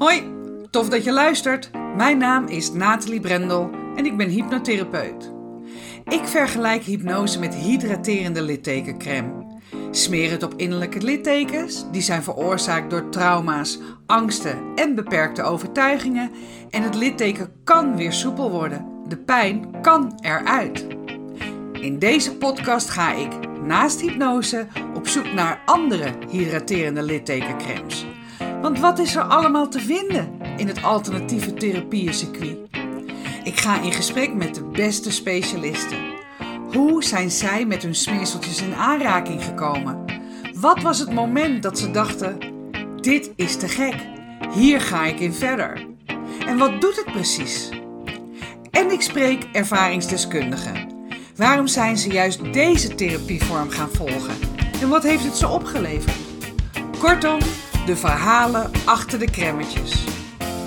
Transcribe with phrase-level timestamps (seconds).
[0.00, 0.22] Hoi,
[0.70, 1.70] tof dat je luistert.
[1.96, 5.32] Mijn naam is Nathalie Brendel en ik ben hypnotherapeut.
[6.04, 9.60] Ik vergelijk hypnose met hydraterende littekencrème.
[9.90, 16.30] Smeer het op innerlijke littekens, die zijn veroorzaakt door trauma's, angsten en beperkte overtuigingen.
[16.70, 18.86] En het litteken kan weer soepel worden.
[19.08, 20.86] De pijn kan eruit.
[21.72, 28.06] In deze podcast ga ik, naast hypnose, op zoek naar andere hydraterende littekencremes.
[28.60, 32.58] Want wat is er allemaal te vinden in het alternatieve therapieëncircuit?
[33.44, 35.98] Ik ga in gesprek met de beste specialisten.
[36.72, 40.04] Hoe zijn zij met hun smeerseltjes in aanraking gekomen?
[40.54, 42.38] Wat was het moment dat ze dachten:
[42.96, 43.94] dit is te gek,
[44.52, 45.86] hier ga ik in verder?
[46.46, 47.68] En wat doet het precies?
[48.70, 50.88] En ik spreek ervaringsdeskundigen.
[51.36, 54.36] Waarom zijn ze juist deze therapievorm gaan volgen?
[54.80, 56.16] En wat heeft het ze opgeleverd?
[56.98, 57.38] Kortom,
[57.86, 60.04] de verhalen achter de kremmetjes.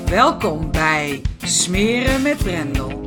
[0.05, 3.01] Welkom bij Smeren met Brendel.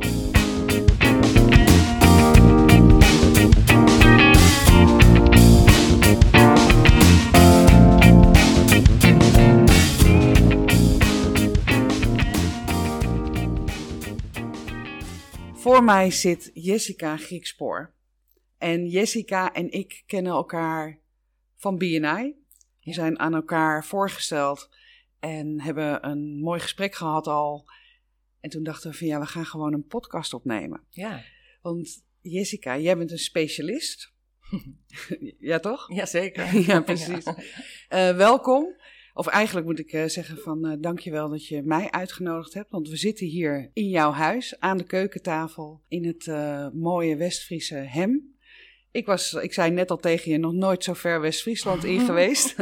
[15.53, 17.93] Voor mij zit Jessica Griekspoor.
[18.57, 20.99] En Jessica en ik kennen elkaar
[21.55, 22.45] van BNI.
[22.87, 24.69] We zijn aan elkaar voorgesteld
[25.19, 27.65] en hebben een mooi gesprek gehad al.
[28.39, 30.83] En toen dachten we van ja, we gaan gewoon een podcast opnemen.
[30.89, 31.23] Ja.
[31.61, 34.13] Want Jessica, jij bent een specialist.
[35.39, 35.93] ja, toch?
[35.93, 36.59] Jazeker.
[36.67, 37.25] ja, precies.
[37.25, 38.75] Uh, welkom.
[39.13, 42.71] Of eigenlijk moet ik uh, zeggen van uh, dankjewel dat je mij uitgenodigd hebt.
[42.71, 46.25] Want we zitten hier in jouw huis aan de keukentafel in het
[46.73, 48.36] mooie Westfriese Hem.
[48.91, 52.55] Ik, was, ik zei net al tegen je, nog nooit zo ver West-Friesland in geweest.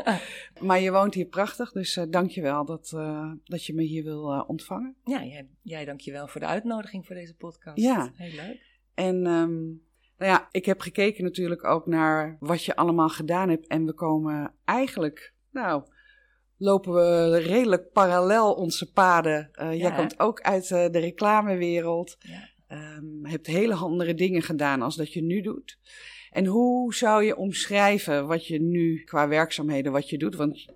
[0.60, 3.82] maar je woont hier prachtig, dus uh, dank je wel dat, uh, dat je me
[3.82, 4.96] hier wil uh, ontvangen.
[5.04, 7.78] Ja, jij, jij dank je wel voor de uitnodiging voor deze podcast.
[7.78, 8.12] Ja.
[8.14, 8.60] Heel leuk.
[8.94, 9.82] En um,
[10.18, 13.66] nou ja, ik heb gekeken natuurlijk ook naar wat je allemaal gedaan hebt.
[13.66, 15.82] En we komen eigenlijk, nou,
[16.56, 19.50] lopen we redelijk parallel onze paden.
[19.52, 22.16] Ja, jij komt ook uit de reclamewereld.
[22.18, 22.48] Ja.
[22.72, 25.78] Um, hebt hele andere dingen gedaan als dat je nu doet.
[26.30, 30.34] En hoe zou je omschrijven wat je nu qua werkzaamheden wat je doet?
[30.34, 30.66] Want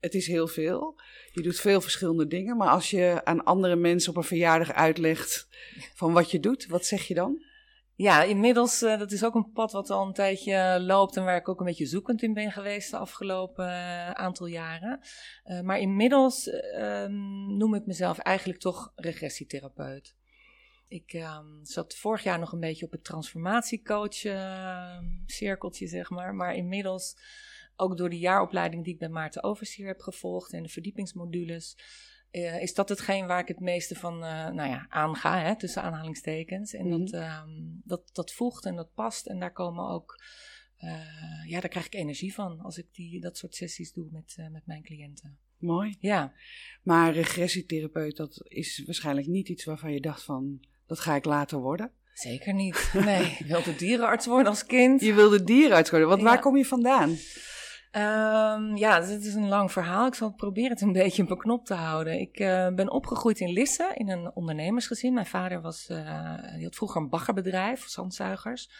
[0.00, 1.00] het is heel veel.
[1.32, 2.56] Je doet veel verschillende dingen.
[2.56, 5.48] Maar als je aan andere mensen op een verjaardag uitlegt
[5.94, 7.42] van wat je doet, wat zeg je dan?
[7.96, 11.36] Ja, inmiddels, uh, dat is ook een pad wat al een tijdje loopt en waar
[11.36, 15.00] ik ook een beetje zoekend in ben geweest de afgelopen uh, aantal jaren.
[15.62, 17.12] Maar inmiddels ehm,
[17.56, 20.14] noem ik mezelf eigenlijk toch regressietherapeut.
[20.94, 26.34] Ik um, zat vorig jaar nog een beetje op het transformatiecoach uh, cirkeltje, zeg maar.
[26.34, 27.16] Maar inmiddels,
[27.76, 31.76] ook door de jaaropleiding die ik bij Maarten Oversier heb gevolgd en de verdiepingsmodules,
[32.30, 35.82] uh, is dat hetgeen waar ik het meeste van uh, nou ja, aanga, hè, tussen
[35.82, 36.74] aanhalingstekens.
[36.74, 37.10] En mm-hmm.
[37.10, 39.26] dat, um, dat, dat voegt en dat past.
[39.26, 40.22] En daar komen ook,
[41.46, 44.66] ja, daar krijg ik energie van als ik die, dat soort sessies doe met, met
[44.66, 45.38] mijn cliënten.
[45.58, 45.96] Mooi.
[46.00, 46.32] Ja.
[46.82, 50.60] Maar regressietherapeut, dat is waarschijnlijk niet iets waarvan je dacht van
[50.94, 51.90] dat ga ik later worden.
[52.12, 52.90] Zeker niet.
[52.92, 55.00] Nee, ik wilde dierenarts worden als kind.
[55.00, 56.08] Je wilde dierenarts worden.
[56.08, 56.26] Want ja.
[56.26, 57.10] waar kom je vandaan?
[57.10, 60.06] Um, ja, dit is een lang verhaal.
[60.06, 62.20] Ik zal proberen het een beetje beknopt te houden.
[62.20, 65.14] Ik uh, ben opgegroeid in Lisse, in een ondernemersgezin.
[65.14, 68.70] Mijn vader was, uh, die had vroeger een baggerbedrijf, zandzuigers.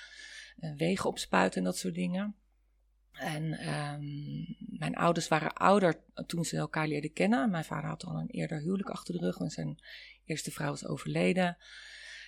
[0.60, 2.34] Uh, wegen opspuiten en dat soort dingen.
[3.12, 7.50] En um, mijn ouders waren ouder toen ze elkaar leerden kennen.
[7.50, 9.78] Mijn vader had al een eerder huwelijk achter de rug, want zijn
[10.24, 11.56] eerste vrouw is overleden.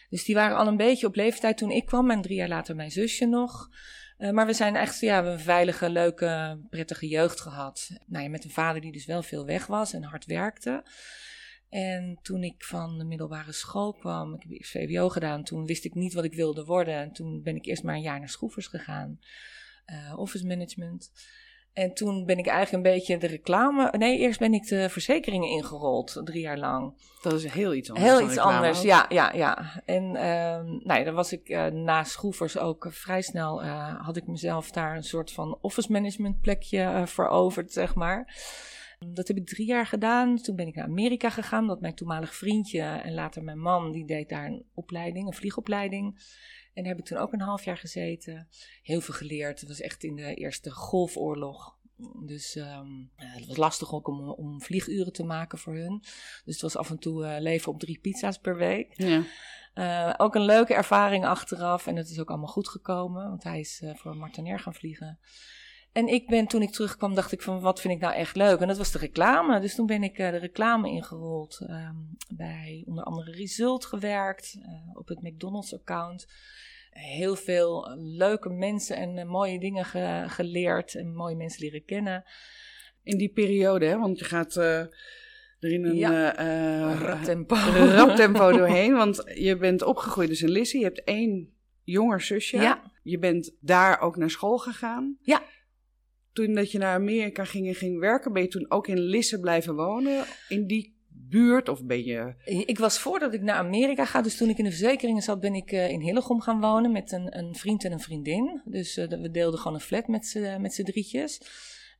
[0.09, 2.77] Dus die waren al een beetje op leeftijd toen ik kwam en drie jaar later
[2.77, 3.69] mijn zusje nog.
[4.19, 7.91] Uh, maar we zijn echt ja, we een veilige, leuke, prettige jeugd gehad.
[8.07, 10.85] Nou ja, met een vader die dus wel veel weg was en hard werkte.
[11.69, 15.85] En toen ik van de middelbare school kwam, ik heb eerst VWO gedaan, toen wist
[15.85, 16.95] ik niet wat ik wilde worden.
[16.95, 19.19] En toen ben ik eerst maar een jaar naar Schroevers gegaan,
[19.87, 21.11] uh, office management.
[21.77, 23.93] En toen ben ik eigenlijk een beetje de reclame.
[23.99, 26.95] Nee, eerst ben ik de verzekeringen ingerold, drie jaar lang.
[27.23, 28.07] Dat is heel iets anders.
[28.09, 29.83] Heel iets anders, ja, ja, ja.
[29.85, 30.21] En uh,
[30.85, 33.63] nou ja, dan was ik uh, na Schroevers ook vrij snel.
[33.63, 38.35] Uh, had ik mezelf daar een soort van office management plekje veroverd, zeg maar.
[38.99, 40.37] Dat heb ik drie jaar gedaan.
[40.37, 41.67] Toen ben ik naar Amerika gegaan.
[41.67, 46.19] Dat mijn toenmalig vriendje en later mijn man, die deed daar een opleiding, een vliegopleiding.
[46.77, 48.49] En daar heb ik toen ook een half jaar gezeten.
[48.83, 49.61] Heel veel geleerd.
[49.61, 51.77] Het was echt in de eerste golfoorlog.
[52.27, 55.99] Dus um, het was lastig ook om, om vlieguren te maken voor hun.
[56.45, 58.93] Dus het was af en toe uh, leven op drie pizza's per week.
[58.97, 59.23] Ja.
[59.75, 61.87] Uh, ook een leuke ervaring achteraf.
[61.87, 63.29] En het is ook allemaal goed gekomen.
[63.29, 65.19] Want hij is uh, voor Martinair gaan vliegen.
[65.97, 68.61] En ik ben, toen ik terugkwam, dacht ik van, wat vind ik nou echt leuk?
[68.61, 69.61] En dat was de reclame.
[69.61, 71.61] Dus toen ben ik uh, de reclame ingerold.
[71.71, 76.27] Um, bij onder andere Result gewerkt, uh, op het McDonald's-account.
[76.91, 82.25] Heel veel leuke mensen en uh, mooie dingen ge geleerd en mooie mensen leren kennen.
[83.03, 83.99] In die periode, hè?
[83.99, 84.91] Want je gaat er
[85.61, 86.95] in een ja.
[86.95, 87.55] rap tempo.
[87.55, 88.95] rap tempo doorheen.
[88.95, 90.79] Want je bent opgegroeid dus in Lissy.
[90.79, 91.53] Je hebt één
[91.85, 92.57] jonger zusje.
[92.57, 92.93] Ja.
[93.03, 95.17] Je bent daar ook naar school gegaan.
[95.21, 95.43] Ja.
[96.37, 99.41] Toen dat je naar Amerika ging en ging werken, ben je toen ook in Lisse
[99.41, 100.25] blijven wonen?
[100.49, 101.69] In die buurt?
[101.69, 102.35] Of ben je...
[102.67, 105.55] Ik was voordat ik naar Amerika ga, dus toen ik in de verzekeringen zat, ben
[105.55, 108.63] ik uh, in Hillegom gaan wonen met een, een, vriend en een vriendin.
[108.65, 110.27] Dus uh, we deelden gewoon een flat met
[110.75, 111.41] z'n drietjes.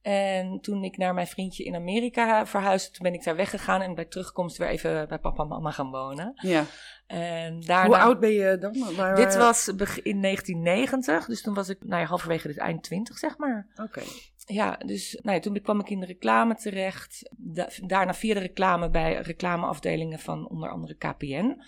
[0.07, 3.95] En toen ik naar mijn vriendje in Amerika verhuisde, toen ben ik daar weggegaan en
[3.95, 6.33] bij terugkomst weer even bij papa en mama gaan wonen.
[6.35, 6.65] Ja.
[7.07, 8.95] En daarna, Hoe oud ben je dan?
[8.97, 9.69] Waar, dit was
[10.03, 13.67] in 1990, dus toen was ik nou ja, halverwege het eind 20, zeg maar.
[13.73, 13.83] Oké.
[13.83, 14.09] Okay.
[14.37, 17.31] Ja, dus nou ja, toen kwam ik in de reclame terecht.
[17.37, 21.63] Da daarna via de reclame bij reclameafdelingen van onder andere KPN.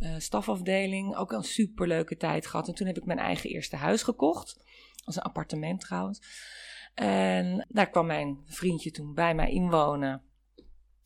[0.00, 2.68] Uh, stafafdeling, ook een superleuke tijd gehad.
[2.68, 4.64] En toen heb ik mijn eigen eerste huis gekocht.
[5.04, 6.20] Als een appartement trouwens.
[7.04, 10.22] En daar kwam mijn vriendje toen bij mij inwonen.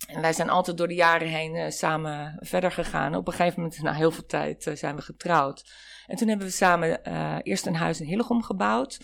[0.07, 3.15] En wij zijn altijd door de jaren heen uh, samen verder gegaan.
[3.15, 5.73] Op een gegeven moment, na heel veel tijd, uh, zijn we getrouwd.
[6.07, 9.01] En toen hebben we samen uh, eerst een huis in Hillegom gebouwd.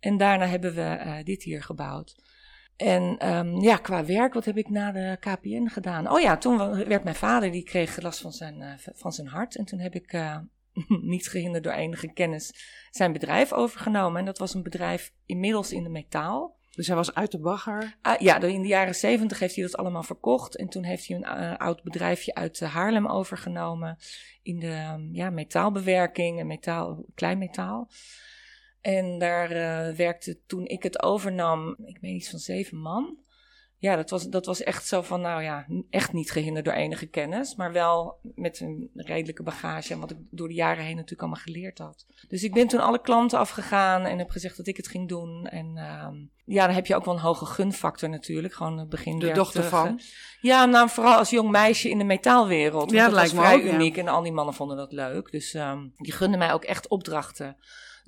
[0.00, 2.22] En daarna hebben we dit hier gebouwd.
[2.76, 6.10] En um, ja, qua werk, wat heb ik na de KPN gedaan?
[6.10, 9.56] Oh ja, toen werd mijn vader, die kreeg last van zijn, van zijn hart.
[9.56, 10.12] En toen heb ik
[11.14, 12.54] niet gehinderd door enige kennis,
[12.90, 14.18] zijn bedrijf overgenomen.
[14.18, 16.56] En dat was een bedrijf inmiddels in de metaal.
[16.70, 17.96] Dus hij was uit de bagger?
[18.02, 20.56] Uh, ja, in de jaren zeventig heeft hij dat allemaal verkocht.
[20.56, 23.98] En toen heeft hij een uh, oud bedrijfje uit uh, Haarlem overgenomen.
[24.42, 27.90] In de um, ja, metaalbewerking en metaal, kleinmetaal.
[28.80, 29.48] En daar
[29.96, 33.18] werkte toen ik het overnam, ik weet iets van zeven man
[33.80, 37.06] ja, dat was, dat was echt zo van, nou ja, echt niet gehinderd door enige
[37.06, 41.20] kennis, maar wel met een redelijke bagage en wat ik door de jaren heen natuurlijk
[41.20, 42.06] allemaal geleerd had.
[42.28, 45.46] Dus ik ben toen alle klanten afgegaan en heb gezegd dat ik het ging doen.
[45.46, 46.08] En uh,
[46.44, 49.64] ja, dan heb je ook wel een hoge gunfactor natuurlijk, gewoon het begin De dochter
[49.64, 50.00] van?
[50.40, 52.90] Ja, nou vooral als jong meisje in de metaalwereld.
[52.90, 54.02] Ja, dat, dat lijkt was vrij me ook, uniek ja.
[54.02, 55.30] en al die mannen vonden dat leuk.
[55.30, 57.56] Dus um, die gunden mij ook echt opdrachten.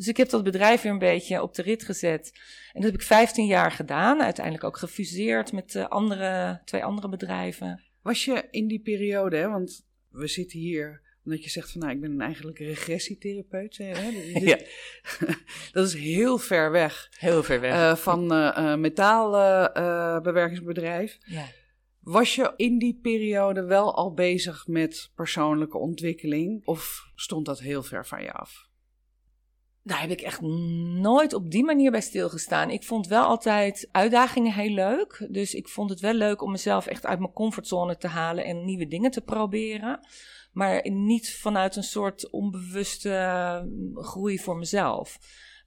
[0.00, 2.32] Dus ik heb dat bedrijf weer een beetje op de rit gezet.
[2.72, 4.22] En dat heb ik 15 jaar gedaan.
[4.22, 7.82] Uiteindelijk ook gefuseerd met uh, andere, twee andere bedrijven.
[8.02, 11.92] Was je in die periode, hè, want we zitten hier omdat je zegt van nou,
[11.92, 13.76] ik ben eigenlijk regressietherapeut.
[13.76, 14.10] Hè?
[14.32, 14.58] Dit, Ja.
[15.72, 17.72] dat is heel ver weg Heel ver weg.
[17.72, 21.18] eh, van eh metaalbewerkingsbedrijf.
[21.24, 21.44] ja.
[22.00, 26.64] Was je in die periode wel al bezig met persoonlijke ontwikkeling?
[26.64, 28.68] Of stond dat heel ver van je af?
[29.82, 32.70] Daar heb ik echt nooit op die manier bij stilgestaan.
[32.70, 35.26] Ik vond wel altijd uitdagingen heel leuk.
[35.30, 38.64] Dus ik vond het wel leuk om mezelf echt uit mijn comfortzone te halen en
[38.64, 40.00] nieuwe dingen te proberen.
[40.52, 43.60] Maar niet vanuit een soort onbewuste uh,
[44.04, 45.18] groei voor mezelf.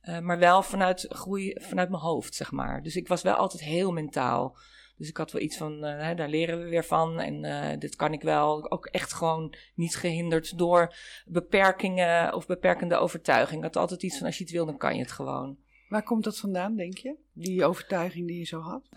[0.03, 2.81] Uh, maar wel vanuit groei vanuit mijn hoofd, zeg maar.
[2.81, 4.57] Dus ik was wel altijd heel mentaal.
[4.97, 7.19] Dus ik had wel iets van, uh, hè, daar leren we weer van.
[7.19, 8.71] En uh, dit kan ik wel.
[8.71, 10.93] Ook echt gewoon niet gehinderd door
[11.25, 13.57] beperkingen of beperkende overtuiging.
[13.57, 15.57] Ik had altijd iets van, als je het wil, dan kan je het gewoon.
[15.89, 17.15] Waar komt dat vandaan, denk je?
[17.33, 18.89] Die overtuiging die je zo had?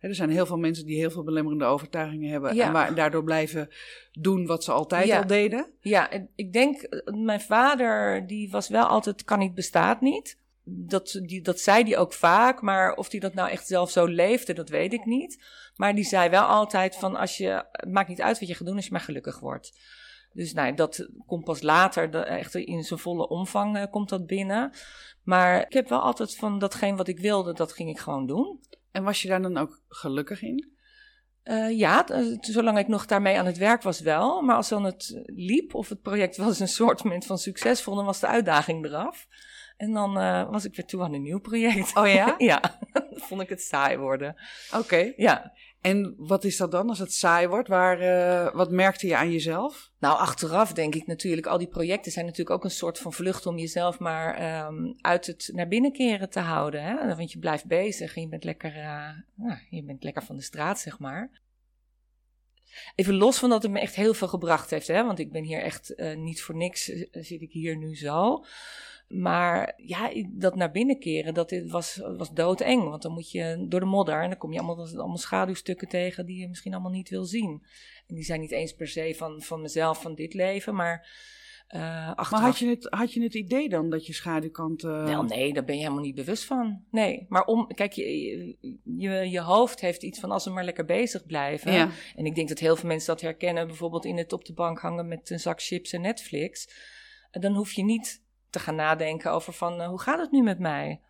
[0.00, 2.54] Er zijn heel veel mensen die heel veel belemmerende overtuigingen hebben.
[2.54, 2.66] Ja.
[2.66, 3.68] En waar, daardoor blijven
[4.12, 5.18] doen wat ze altijd Ja.
[5.18, 5.66] al deden.
[5.80, 10.38] Ja, ik denk, eh, mijn vader, die was wel altijd, kan niet, bestaat niet.
[10.72, 14.06] Dat, die, dat zei hij ook vaak, maar of hij dat nou echt zelf zo
[14.06, 15.44] leefde, dat weet ik niet.
[15.76, 18.66] Maar die zei wel altijd van, als je, het maakt niet uit wat je gaat
[18.66, 19.72] doen als je maar gelukkig wordt.
[20.32, 24.72] Dus nou, dat komt pas later, echt in zijn volle omvang eh, komt dat binnen.
[25.22, 28.60] Maar ik heb wel altijd van datgene wat ik wilde, dat ging ik gewoon doen.
[28.90, 30.78] En was je daar dan ook gelukkig in?
[31.42, 34.42] Eh, ja, eh, zolang ik nog daarmee aan het werk was wel.
[34.42, 38.20] Maar als dan het liep of het project was een soort van succesvol, dan was
[38.20, 39.26] de uitdaging eraf.
[39.80, 41.96] En dan eh, was ik weer toe aan een nieuw project.
[41.96, 42.34] Oh ja?
[42.50, 44.36] ja, dan vond ik het saai worden.
[44.74, 45.12] Oké.
[45.16, 47.68] Ja, En wat is dat dan als het saai wordt?
[47.68, 49.90] Waar, eh, wat merkte je aan jezelf?
[49.98, 53.46] nou achteraf denk ik natuurlijk, al die projecten zijn natuurlijk ook een soort van vlucht
[53.46, 56.82] om jezelf maar ehm, uit het naar binnen keren te houden.
[56.82, 57.16] Hè?
[57.16, 60.42] Want je blijft bezig en je bent lekker, eh, nou, je bent lekker van de
[60.42, 61.30] straat, zeg maar.
[62.94, 65.04] Even los van dat het me echt heel veel gebracht heeft, hè?
[65.04, 68.44] want ik ben hier echt niet voor niks, zit ik hier nu zo.
[69.10, 72.88] Maar ja, dat naar binnen keren, dat was, was doodeng.
[72.88, 76.26] Want dan moet je door de modder en dan kom je allemaal, allemaal schaduwstukken tegen
[76.26, 77.62] die je misschien allemaal niet wil zien.
[78.06, 81.28] En die zijn niet eens per se van, van mezelf, van dit leven, maar
[81.74, 82.30] Uh, achteraf...
[82.30, 84.84] Maar had je, het, had je het idee dan dat je schaduwkant...
[84.84, 85.04] Uh...
[85.04, 86.84] Wel, nee, daar ben je helemaal niet bewust van.
[86.90, 88.06] Nee, maar om, kijk, je,
[88.84, 91.72] je, je hoofd heeft iets van als we maar lekker bezig blijven.
[91.72, 91.90] Ja.
[92.16, 94.78] En ik denk dat heel veel mensen dat herkennen, bijvoorbeeld in het op de bank
[94.78, 96.68] hangen met een zak chips en Netflix.
[97.30, 100.58] Dan hoef je niet te gaan nadenken over van, uh, hoe gaat het nu met
[100.58, 101.00] mij?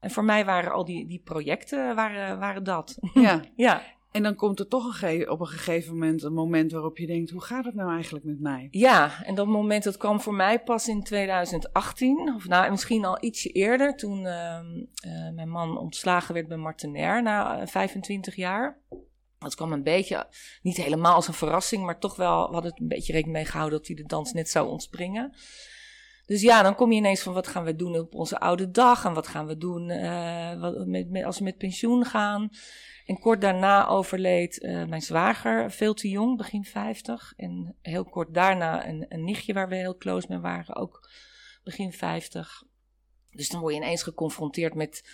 [0.00, 2.98] En voor mij waren al die, die projecten waren, waren dat.
[3.14, 3.40] Ja.
[3.56, 3.82] ja.
[4.10, 7.30] En dan komt er toch een op een gegeven moment een moment waarop je denkt:
[7.30, 8.68] hoe gaat het nou eigenlijk met mij?
[8.70, 13.16] Ja, en dat moment dat kwam voor mij pas in 2018, of nou misschien al
[13.20, 14.58] ietsje eerder, toen uh,
[15.06, 18.78] uh, mijn man ontslagen werd bij Martinair na 25 jaar.
[19.38, 20.26] Dat kwam een beetje,
[20.62, 23.46] niet helemaal als een verrassing, maar toch wel, we hadden het een beetje rekening mee
[23.46, 25.34] gehouden dat hij de dans net zou ontspringen.
[26.28, 29.04] Dus ja, dan kom je ineens van wat gaan we doen op onze oude dag
[29.04, 32.50] en wat gaan we doen uh, wat, met, als we met pensioen gaan.
[33.06, 37.32] En kort daarna overleed uh, mijn zwager, veel te jong, begin 50.
[37.36, 41.10] En heel kort daarna een, een nichtje waar we heel close mee waren, ook
[41.64, 42.62] begin 50.
[43.30, 45.08] Dus dan word je ineens geconfronteerd met,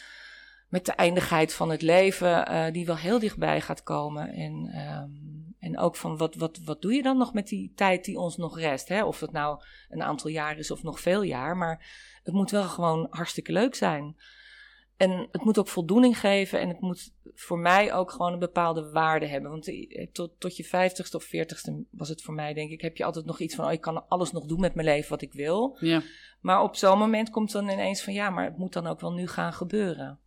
[0.69, 4.33] met de eindigheid van het leven, uh, die wel heel dichtbij gaat komen.
[4.33, 8.05] En, um, en ook van wat, wat, wat doe je dan nog met die tijd
[8.05, 8.89] die ons nog rest?
[8.89, 9.05] Hè?
[9.05, 11.87] Of dat nou een aantal jaar is of nog veel jaar, maar
[12.23, 14.17] het moet wel gewoon hartstikke leuk zijn.
[14.97, 18.91] En het moet ook voldoening geven en het moet voor mij ook gewoon een bepaalde
[18.91, 19.51] waarde hebben.
[19.51, 19.73] Want
[20.13, 23.25] tot, tot je vijftigste of veertigste was het voor mij, denk ik, heb je altijd
[23.25, 25.77] nog iets van, oh, ik kan alles nog doen met mijn leven wat ik wil.
[25.81, 26.03] Ja.
[26.41, 29.13] Maar op zo'n moment komt dan ineens van, ja, maar het moet dan ook wel
[29.13, 30.19] nu gaan gebeuren.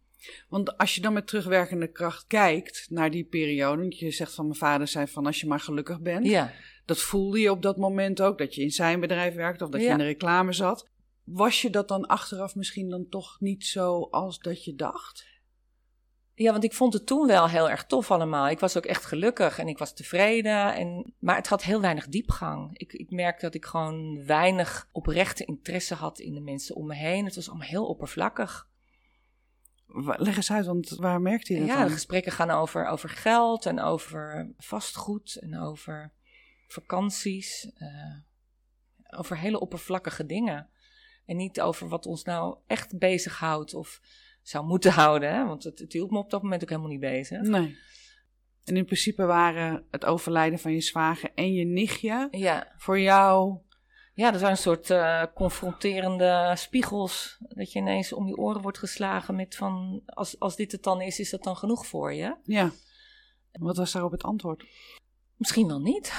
[0.49, 4.45] Want als je dan met terugwerkende kracht kijkt naar die periode, want je zegt van
[4.45, 6.25] mijn vader zei van als je maar gelukkig bent.
[6.25, 6.51] Ja.
[6.85, 9.81] Dat voelde je op dat moment ook, dat je in zijn bedrijf werkte of dat
[9.81, 10.89] je in de reclame zat.
[11.23, 15.25] Was je dat dan achteraf misschien dan toch niet zo als dat je dacht?
[16.33, 18.49] Ja, want ik vond het toen wel heel erg tof allemaal.
[18.49, 20.75] Ik was ook echt gelukkig en ik was tevreden.
[20.75, 22.77] En, maar het had heel weinig diepgang.
[22.77, 26.95] Ik, ik merkte dat ik gewoon weinig oprechte interesse had in de mensen om me
[26.95, 27.25] heen.
[27.25, 28.67] Het was allemaal heel oppervlakkig.
[30.17, 31.87] Leg eens uit, want waar merkte je dat Ja, aan?
[31.87, 36.11] de gesprekken gaan over, over geld en over vastgoed en over
[36.67, 37.71] vakanties.
[37.77, 38.15] Uh,
[39.19, 40.69] over hele oppervlakkige dingen.
[41.25, 44.01] En niet over wat ons nou echt bezighoudt of
[44.41, 45.33] zou moeten houden.
[45.33, 45.45] Hè?
[45.45, 47.41] Want het, het hield me op dat moment ook helemaal niet bezig.
[47.41, 47.77] Nee.
[48.63, 53.57] En in principe waren het overlijden van je zwager en je nichtje Ja, voor jou...
[54.17, 57.37] ja dat zijn een soort uh, confronterende spiegels.
[57.39, 60.01] Dat je ineens om je oren wordt geslagen met van...
[60.05, 62.35] Als, als dit het dan is, is dat dan genoeg voor je?
[62.43, 62.71] Ja.
[63.51, 64.65] Wat was daarop het antwoord?
[65.35, 66.13] Misschien wel niet.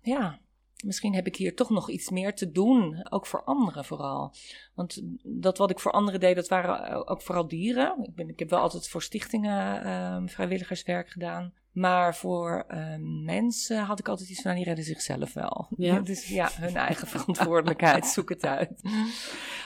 [0.00, 0.40] Ja,
[0.84, 3.06] misschien heb ik hier toch nog iets meer te doen.
[3.10, 4.34] Ook voor anderen vooral.
[4.74, 8.02] Want dat wat ik voor anderen deed, dat waren ook vooral dieren.
[8.02, 11.52] Ik, ben, ik heb wel altijd voor stichtingen um, vrijwilligerswerk gedaan.
[11.76, 15.68] Maar voor um, mensen had ik altijd iets van, nou, die redden zichzelf wel.
[15.76, 16.00] Ja.
[16.10, 18.82] Dus ja, hun eigen verantwoordelijkheid, zoek het uit.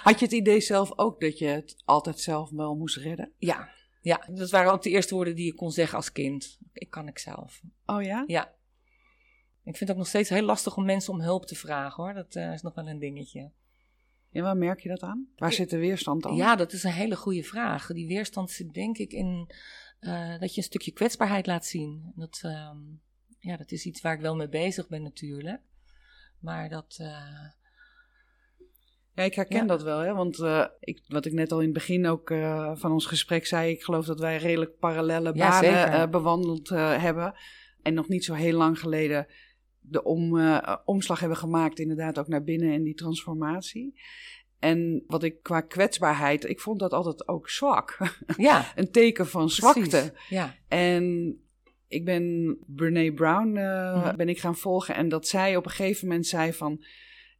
[0.02, 3.33] Had je het idee zelf ook dat je het altijd zelf wel moest redden?
[3.38, 3.69] Ja,
[4.00, 6.59] ja, dat waren ook de eerste woorden die je kon zeggen als kind.
[6.73, 7.61] Ik kan ik zelf.
[7.87, 8.25] Oh ja?
[8.26, 8.55] Ja.
[9.64, 12.14] Ik vind het ook nog steeds heel lastig om mensen om hulp te vragen hoor.
[12.14, 13.50] Dat uh, is nog wel een dingetje.
[14.33, 15.29] En waar merk je dat aan?
[15.37, 16.37] Waar zit de weerstand aan?
[16.37, 17.87] Ja, dat is een hele goede vraag.
[17.87, 19.50] Die weerstand zit denk ik in
[20.00, 22.12] uh, dat je een stukje kwetsbaarheid laat zien.
[22.14, 22.71] Dat, uh,
[23.38, 25.61] ja, dat is iets waar ik wel mee bezig ben natuurlijk.
[26.38, 26.99] Maar dat...
[27.00, 27.49] Uh,
[29.14, 29.66] ja, ik herken ja.
[29.66, 30.14] dat wel, hè?
[30.14, 33.47] want uh, ik, wat ik net al in het begin ook uh, van ons gesprek
[33.47, 37.35] zei, ik geloof dat wij redelijk parallele ja, banen uh, bewandeld hebben.
[37.83, 39.26] En nog niet zo heel lang geleden
[39.80, 40.50] de om,
[40.85, 44.00] omslag hebben gemaakt, inderdaad ook naar binnen en die transformatie.
[44.61, 47.99] En wat ik qua kwetsbaarheid, ik vond dat altijd ook zwak.
[48.37, 48.73] Ja.
[48.75, 49.81] een teken van zwakte.
[49.81, 50.11] Precies.
[50.29, 50.55] Ja.
[50.69, 51.35] En
[51.88, 54.17] ik ben Brene Brown uh, Mhm.
[54.17, 56.85] ben ik gaan volgen en dat zij op een gegeven moment zei van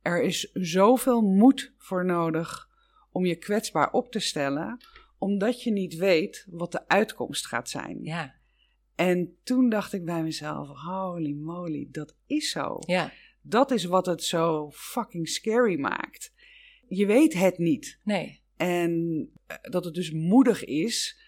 [0.03, 2.69] er is zoveel moed voor nodig
[3.12, 4.81] om je kwetsbaar op te stellen,
[5.19, 7.99] omdat je niet weet wat de uitkomst gaat zijn.
[8.03, 8.35] Ja.
[8.95, 12.77] En toen dacht ik bij mezelf: holy moly, dat is zo.
[12.81, 13.12] Ja.
[13.43, 16.33] Dat is wat het zo fucking scary maakt.
[16.90, 17.99] Je weet het niet.
[18.04, 18.42] Nee.
[18.56, 18.92] En
[19.50, 21.20] uh, dat het dus moedig is,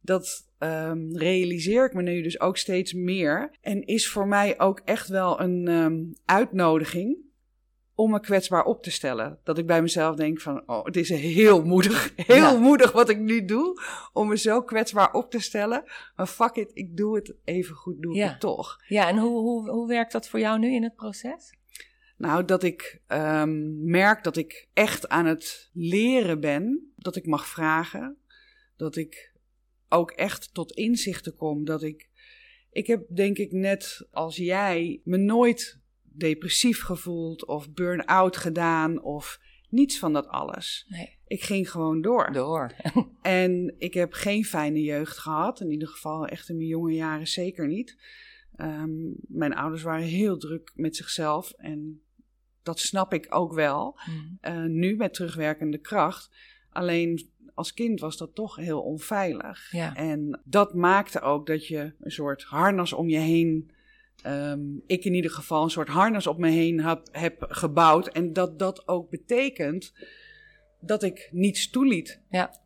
[0.00, 3.56] dat um, realiseer ik me nu dus ook steeds meer.
[3.60, 7.18] En is voor mij ook echt wel een um, uitnodiging
[7.94, 9.38] om me kwetsbaar op te stellen.
[9.44, 12.58] Dat ik bij mezelf denk van, oh, het is heel moedig, heel ja.
[12.58, 13.80] moedig wat ik nu doe,
[14.12, 15.84] om me zo kwetsbaar op te stellen.
[16.16, 18.28] Maar fuck it, ik doe het even goed, doe ja.
[18.28, 18.80] het toch.
[18.88, 21.54] Ja, en hoe, hoe, hoe werkt dat voor jou nu in het proces?
[22.22, 27.46] Nou, dat ik um, merk dat ik echt aan het leren ben, dat ik mag
[27.46, 28.16] vragen,
[28.76, 29.32] dat ik
[29.88, 32.08] ook echt tot inzichten kom, dat ik,
[32.70, 39.40] ik heb denk ik net als jij me nooit depressief gevoeld of burn-out gedaan of
[39.68, 40.86] niets van dat alles.
[40.88, 41.18] Nee.
[41.26, 42.32] Ik ging gewoon door.
[42.32, 42.74] Door.
[43.22, 45.60] En ik heb geen fijne jeugd gehad.
[45.60, 47.96] In ieder geval echt in mijn jonge jaren zeker niet.
[48.56, 48.90] Ehm,
[49.28, 51.52] mijn ouders waren heel druk met zichzelf.
[51.56, 52.02] En
[52.62, 53.98] dat snap ik ook wel.
[54.06, 54.38] Mm.
[54.42, 56.30] Uh, nu met terugwerkende kracht.
[56.70, 59.72] Alleen als kind was dat toch heel onveilig.
[59.72, 59.94] Ja.
[59.94, 63.70] En dat maakte ook dat je een soort harnas om je heen.
[64.26, 68.08] Um, ik in ieder geval een soort harnas op me heen heb, heb gebouwd.
[68.08, 69.92] En dat dat ook betekent
[70.80, 72.20] dat ik niets toeliet.
[72.30, 72.60] Ja.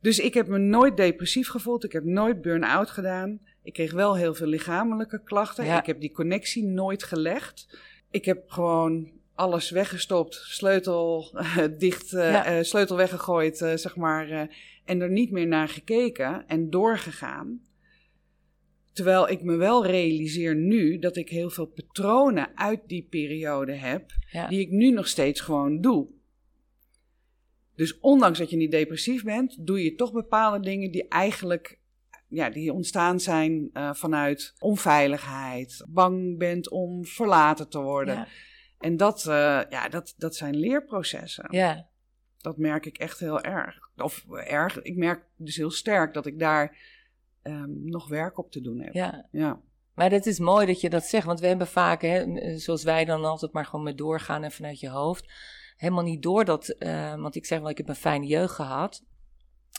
[0.00, 1.84] Dus ik heb me nooit depressief gevoeld.
[1.84, 3.40] Ik heb nooit burn-out gedaan.
[3.62, 5.64] Ik kreeg wel heel veel lichamelijke klachten.
[5.64, 5.78] Ja.
[5.78, 7.78] Ik heb die connectie nooit gelegd.
[8.10, 12.56] Ik heb gewoon alles weggestopt, sleutel uh, dicht, uh, Ja.
[12.58, 14.48] uh, sleutel weggegooid, zeg maar.
[14.84, 17.60] en er niet meer naar gekeken en doorgegaan.
[18.92, 24.10] Terwijl ik me wel realiseer nu dat ik heel veel patronen uit die periode heb,
[24.30, 24.48] Ja.
[24.48, 26.06] die ik nu nog steeds gewoon doe.
[27.74, 31.78] Dus ondanks dat je niet depressief bent, doe je toch bepaalde dingen die eigenlijk
[32.28, 35.84] ja, die ontstaan zijn uh, vanuit onveiligheid.
[35.88, 38.14] Bang bent om verlaten te worden.
[38.14, 38.26] Ja.
[38.80, 41.46] En dat, uh, ja, dat, dat zijn leerprocessen.
[41.48, 41.88] ja.
[42.38, 43.78] Dat merk ik echt heel erg.
[43.96, 46.76] Of erg, ik merk dus heel sterk dat ik daar
[47.42, 48.94] um, nog werk op te doen heb.
[48.94, 49.28] ja.
[49.30, 49.60] ja.
[49.94, 52.24] Maar het is mooi dat je dat zegt, want we hebben vaak, hè,
[52.58, 55.32] zoals wij dan altijd maar gewoon met doorgaan en vanuit je hoofd,
[55.76, 59.04] helemaal niet door dat, uh, want ik zeg wel, ik heb een fijne jeugd gehad.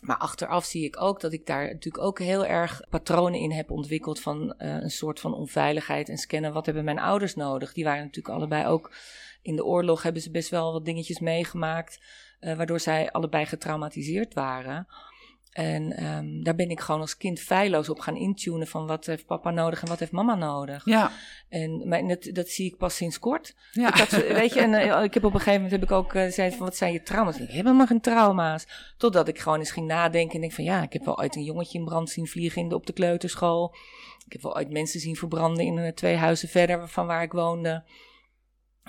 [0.02, 3.72] Maar achteraf zie ik ook dat ik daar natuurlijk ook heel erg patronen in heb
[3.72, 6.54] ontwikkeld van uh, een soort van onveiligheid en scannen.
[6.54, 7.74] Wat hebben mijn ouders nodig?
[7.74, 8.96] Die waren natuurlijk allebei ook
[9.42, 12.00] in de oorlog, hebben ze best wel wat dingetjes meegemaakt,
[12.40, 14.88] uh, waardoor zij allebei getraumatiseerd waren.
[15.52, 19.26] En um, daar ben ik gewoon als kind feilloos op gaan intunen van wat heeft
[19.26, 20.86] papa nodig en wat heeft mama nodig.
[20.86, 21.12] Ja.
[21.50, 23.56] En maar dat, dat zie ik pas sinds kort.
[23.72, 23.88] Ja.
[23.88, 26.14] Ik had, weet je, en uh, ik heb op een gegeven moment heb ik ook
[26.14, 27.36] uh, zei van wat zijn je trauma's?
[27.36, 28.68] Ik heb helemaal geen trauma's.
[28.98, 31.44] Totdat ik gewoon eens ging nadenken en denk van ja, ik heb wel ooit een
[31.44, 33.76] jongetje in brand zien vliegen in de, op de kleuterschool.
[34.26, 37.84] Ik heb wel ooit mensen zien verbranden in twee huizen verder van waar ik woonde.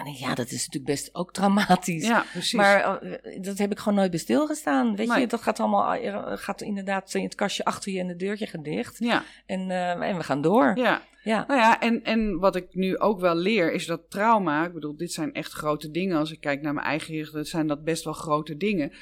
[0.04, 2.06] En ja, dat is natuurlijk best ook traumatisch.
[2.06, 2.52] Ja, precies.
[2.52, 3.12] Maar uh,
[3.42, 4.96] dat heb ik gewoon nooit bij stilgestaan.
[4.96, 5.20] Weet Nee.
[5.20, 8.46] je, dat gaat allemaal, uh, gaat inderdaad in het kastje achter je en de deurtje
[8.46, 8.96] gaat dicht.
[8.98, 10.72] Ja, En, uh, en we gaan door.
[10.76, 11.02] ja.
[11.24, 11.44] Ja.
[11.46, 14.96] Nou ja, en, en wat ik nu ook wel leer is dat trauma, ik bedoel,
[14.96, 16.18] dit zijn echt grote dingen.
[16.18, 18.92] Als ik kijk naar mijn eigen jeugd, zijn dat best wel grote dingen.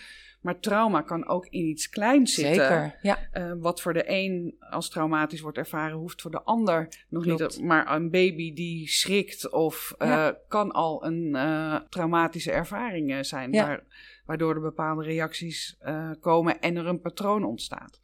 [0.40, 2.54] Maar trauma kan ook in iets kleins zitten.
[2.54, 3.18] Zeker, ja.
[3.32, 7.40] Uh, wat voor de een als traumatisch wordt ervaren, hoeft voor de ander nog Klopt.
[7.40, 7.66] niet.
[7.66, 10.38] Maar een baby die schrikt of uh, Ja.
[10.48, 13.52] kan al een uh, traumatische ervaring eh, zijn.
[13.52, 13.66] Ja.
[13.66, 13.82] Waar,
[14.26, 15.78] waardoor er bepaalde reacties
[16.20, 18.00] komen en er een patroon ontstaat.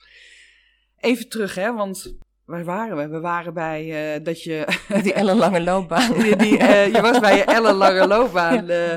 [0.96, 3.09] Even terug, hè, want waar waren we?
[3.09, 4.66] We waren bij uh, dat je.
[5.02, 6.12] Die ellenlange loopbaan.
[6.22, 8.70] die, die, uh, je was bij je ellenlange loopbaan.
[8.70, 8.92] Uh,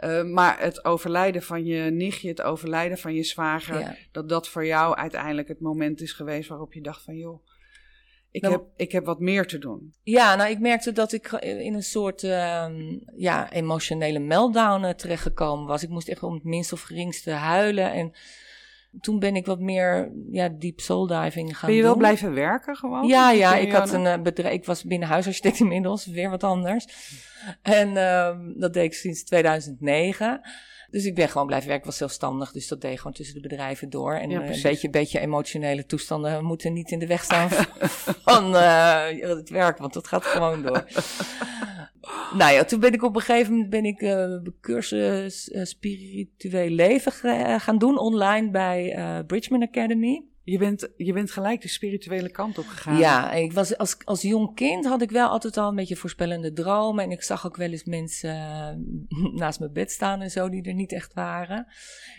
[0.00, 3.96] uh, maar het overlijden van je nichtje, het overlijden van je zwager, Ja.
[4.12, 7.46] dat dat voor jou uiteindelijk het moment is geweest waarop je dacht van joh,
[8.30, 9.94] ik, Nou- heb, ik heb wat meer te doen.
[10.02, 15.82] Ja, nou, ik merkte dat ik in een soort ehm, ja, emotionele meltdown terechtgekomen was.
[15.82, 17.92] Ik moest echt om het minst of geringste huilen.
[17.92, 18.12] En
[19.00, 22.00] toen ben ik wat meer ja, deep soul diving gaan Ben je wel doen.
[22.00, 23.06] blijven werken gewoon?
[23.06, 24.54] Ja, ja, ik had een uh, bedrijf.
[24.54, 26.86] Ik was binnen huisarchitect inmiddels, weer wat anders.
[27.62, 30.40] En um, dat deed ik sinds 2009.
[30.90, 32.52] Dus ik ben gewoon blijven werken, ik was zelfstandig.
[32.52, 34.14] Dus dat deed ik gewoon tussen de bedrijven door.
[34.14, 37.48] En Ja, uh, een beetje, beetje emotionele toestanden moeten niet in de weg staan
[38.28, 40.84] van uh, het werk, want dat gaat gewoon door.
[42.38, 46.68] nou ja, toen ben ik op een gegeven moment ben ik uh, cursus uh, spiritueel
[46.68, 50.22] leven ga- gaan doen online bij Bridgman Academy.
[50.44, 52.98] Je bent, je bent gelijk de spirituele kant op gegaan.
[52.98, 56.52] Ja, ik was als, als jong kind had ik wel altijd al een beetje voorspellende
[56.52, 57.04] dromen.
[57.04, 58.34] En ik zag ook wel eens mensen
[59.10, 61.66] uh, naast mijn bed staan en zo, die er niet echt waren.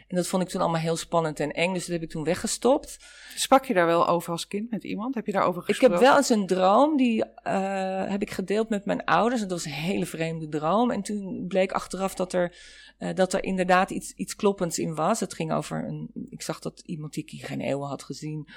[0.08, 2.24] En dat vond ik toen allemaal heel spannend en eng, dus dat heb ik toen
[2.24, 2.98] weggestopt.
[3.36, 5.16] Sprak je daar wel over als kind met iemand?
[5.16, 5.96] Heb je daarover Ik gesproken?
[5.98, 9.42] heb wel eens een droom, die uh, heb ik gedeeld met mijn ouders.
[9.42, 10.92] En dat was een hele vreemde droom.
[10.92, 12.56] En toen bleek achteraf dat er,
[13.00, 15.20] uh, dat er inderdaad iets, iets kloppends in was.
[15.20, 18.48] Het ging over een, ik zag dat iemand die ik geen eeuwen had gezien,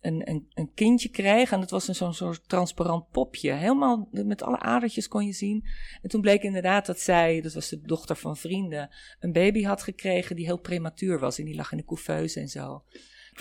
[0.00, 1.52] een, een, een kindje kreeg.
[1.52, 3.52] En dat was een zo'n soort transparant popje.
[3.52, 5.64] Helemaal met alle adertjes kon je zien.
[6.02, 9.82] En toen bleek inderdaad dat zij, dat was de dochter van vrienden, een baby had
[9.82, 11.38] gekregen die heel prematuur was.
[11.38, 12.84] En die lag in de couveuse en zo.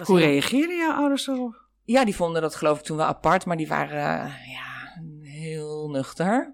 [0.04, 1.62] Hoe heel- reageerden jouw ouders erop?
[1.86, 5.90] ja, die vonden dat geloof ik toen wel apart, maar die waren uh, ja, heel
[5.90, 6.52] nuchter.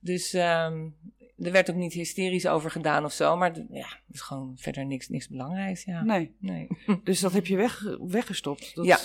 [0.00, 0.96] Dus um,
[1.44, 4.86] er werd ook niet hysterisch over gedaan of zo, maar ja, het is gewoon verder
[4.86, 5.84] niks, niks belangrijks.
[5.84, 6.02] Ja.
[6.02, 6.36] Nee.
[6.38, 6.66] nee.
[7.04, 8.74] Dus dat heb je weg, weggestopt.
[8.74, 8.98] Dat, Ja.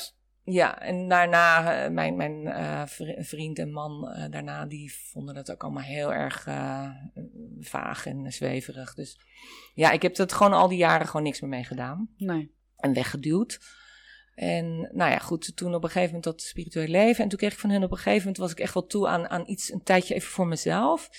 [0.49, 5.35] Ja, en daarna, eh, mijn, mijn eh, vri- vriend en man eh, daarna, die vonden
[5.35, 6.43] dat ook allemaal heel erg
[7.59, 8.93] vaag en zweverig.
[8.93, 9.19] Dus
[9.73, 12.51] ja, ik heb dat gewoon al die jaren gewoon niks meer mee gedaan Nee.
[12.77, 13.59] en weggeduwd.
[14.37, 17.23] En nou ja, goed, toen op een gegeven moment dat spiritueel leven.
[17.23, 19.07] En toen kreeg ik van hun op een gegeven moment, was ik echt wel toe
[19.07, 21.09] aan, aan iets, een tijdje even voor mezelf.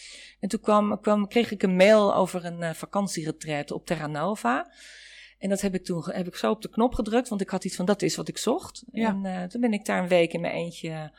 [0.40, 4.72] En toen kwam, kwam, kreeg ik een mail over een uh, vakantieretreat op Terra Nova.
[5.38, 7.64] En dat heb ik toen heb ik zo op de knop gedrukt, want ik had
[7.64, 8.84] iets van dat is wat ik zocht.
[8.92, 9.08] Ja.
[9.08, 11.12] En uh, toen ben ik daar een week in mijn eentje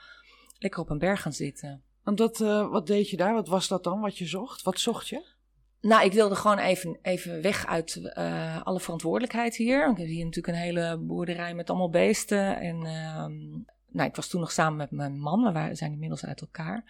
[0.58, 1.84] lekker op een berg gaan zitten.
[2.04, 3.34] Want dat, uh, wat deed je daar?
[3.34, 4.62] Wat was dat dan wat je zocht?
[4.62, 5.38] Wat zocht je?
[5.82, 9.89] Nou, ik wilde gewoon even, even weg uit uh, alle verantwoordelijkheid hier.
[9.89, 12.60] Ik heb hier natuurlijk een hele boerderij met allemaal beesten.
[12.60, 13.26] En uh,
[13.92, 16.84] nou, ik was toen nog samen met mijn man, we zijn inmiddels uit elkaar.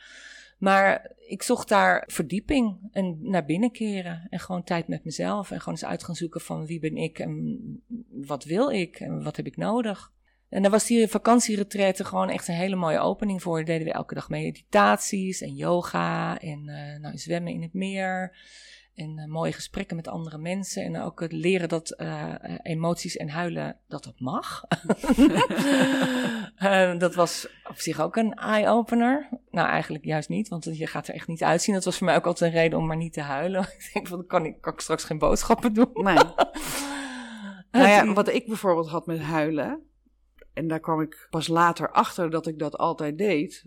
[0.58, 4.28] Maar ik zocht daar verdieping en naar binnen keren.
[4.30, 5.52] En gewoon tijd met mezelf.
[5.52, 7.60] En gewoon eens uit gaan zoeken van wie ben ik en
[8.12, 10.12] wat wil ik en wat heb ik nodig.
[10.50, 13.66] En daar was die vakantieretraite gewoon echt een hele mooie opening voor.
[13.66, 18.38] Deden we elke dag meditaties en yoga en uh, nou, zwemmen in het meer.
[19.00, 20.84] En uh, mooie gesprekken met andere mensen.
[20.84, 24.64] En ook het leren dat uh, emoties en huilen, dat dat mag.
[27.00, 29.30] dat was op zich ook een eye-opener.
[29.52, 31.74] Nou, eigenlijk juist niet, want je gaat er echt niet uitzien.
[31.74, 33.62] Dat was voor mij ook altijd een reden om maar niet te huilen.
[33.78, 35.90] ik denk, van, dan kan ik, kan ik straks geen boodschappen doen.
[35.94, 36.18] Nee.
[37.72, 39.84] nou ja, wat ik bijvoorbeeld had met huilen...
[40.54, 43.66] en daar kwam ik pas later achter dat ik dat altijd deed...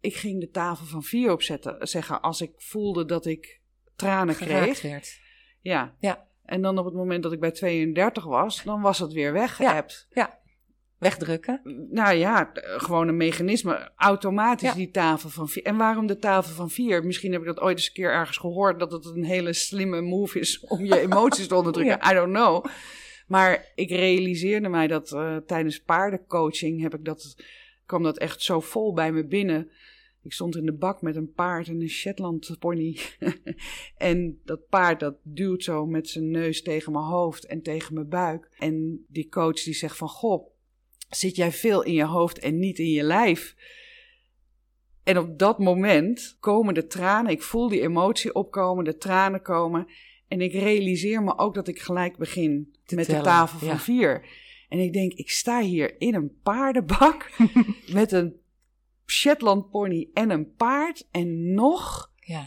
[0.00, 3.57] ik ging de tafel van vier opzetten, zeggen als ik voelde dat ik
[3.98, 4.82] tranen kreeg.
[4.82, 5.20] Werd.
[5.60, 5.94] Ja.
[5.98, 6.26] ja.
[6.44, 10.06] En dan op het moment dat ik bij 32 was, dan was het weer weggeëpt.
[10.10, 10.22] Ja.
[10.22, 10.38] ja.
[10.98, 11.60] Wegdrukken.
[11.90, 13.90] Nou ja, gewoon een mechanisme.
[13.96, 14.74] Automatisch ja.
[14.74, 15.62] die tafel van vier.
[15.62, 17.04] En waarom de tafel van vier?
[17.04, 18.78] Misschien heb ik dat ooit eens een keer ergens gehoord...
[18.78, 21.98] dat het een hele slimme move is om je emoties te onderdrukken.
[22.02, 22.10] ja.
[22.10, 22.64] I don't know.
[23.26, 26.82] Maar ik realiseerde mij dat uh, tijdens paardencoaching...
[26.82, 27.36] Heb ik dat,
[27.86, 29.70] kwam dat echt zo vol bij me binnen...
[30.22, 32.98] Ik stond in de bak met een paard en een Shetland pony.
[33.96, 38.08] en dat paard dat duwt zo met zijn neus tegen mijn hoofd en tegen mijn
[38.08, 38.50] buik.
[38.58, 40.50] En die coach die zegt van, goh,
[41.10, 43.56] zit jij veel in je hoofd en niet in je lijf?
[45.02, 49.86] En op dat moment komen de tranen, ik voel die emotie opkomen, de tranen komen.
[50.28, 53.68] En ik realiseer me ook dat ik gelijk begin Te met tellen, de tafel van
[53.68, 53.78] ja.
[53.78, 54.26] vier.
[54.68, 57.30] En ik denk, ik sta hier in een paardenbak
[57.92, 58.40] met een
[59.10, 61.08] Shetland pony en een paard.
[61.10, 62.46] En nog Ja.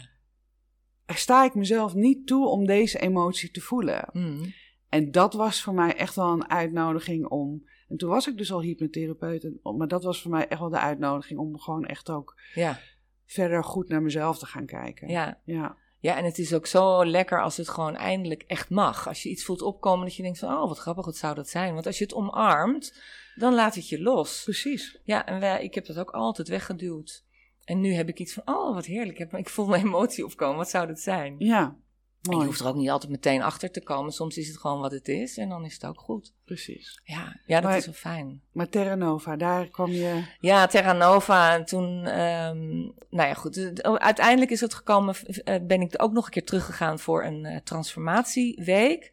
[1.06, 4.08] sta ik mezelf niet toe om deze emotie te voelen.
[4.12, 4.52] Mm.
[4.88, 7.68] En dat was voor mij echt wel een uitnodiging om.
[7.88, 9.44] En toen was ik dus al hypnotherapeut.
[9.44, 12.78] en- Maar dat was voor mij echt wel de uitnodiging om gewoon echt ook Ja.
[13.24, 15.08] verder goed naar mezelf te gaan kijken.
[15.08, 15.40] Ja.
[15.44, 19.08] Ja, ja, en het is ook zo lekker als het gewoon eindelijk echt mag.
[19.08, 21.48] Als je iets voelt opkomen dat je denkt van, oh wat grappig, wat zou dat
[21.48, 21.74] zijn?
[21.74, 23.02] Want als je het omarmt,
[23.34, 24.42] dan laat het je los.
[24.44, 24.98] precies.
[25.04, 27.24] Ja, en wij, ik heb dat ook altijd weggeduwd.
[27.64, 30.24] En nu heb ik iets van, oh wat heerlijk, ik, heb, ik voel mijn emotie
[30.24, 31.34] opkomen, wat zou dat zijn?
[31.38, 31.76] Ja, En
[32.20, 32.46] je mooi.
[32.46, 34.12] hoeft er ook niet altijd meteen achter te komen.
[34.12, 36.32] Soms is het gewoon wat het is en dan is het ook goed.
[36.44, 37.00] Precies.
[37.04, 38.42] Ja, ja dat Maar- is wel fijn.
[38.52, 40.22] Maar Terra Nova, daar kwam je.
[40.40, 41.54] Ja, Terra Nova.
[41.54, 42.68] En toen, ehm,
[43.10, 43.56] nou ja, goed.
[43.80, 45.14] eh, Uiteindelijk is het gekomen,
[45.44, 49.12] eh, ben ik ook nog een keer teruggegaan voor een eh, transformatieweek.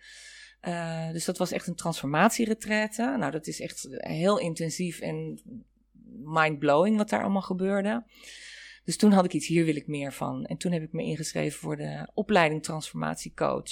[0.59, 3.15] Eh, dus dat was echt een transformatieretraite.
[3.19, 5.41] Nou, dat is echt heel intensief en
[6.23, 8.03] mind-blowing wat daar allemaal gebeurde.
[8.83, 10.45] Dus toen had ik iets, hier wil ik meer van.
[10.45, 13.69] En toen heb ik me ingeschreven voor de opleiding transformatiecoach.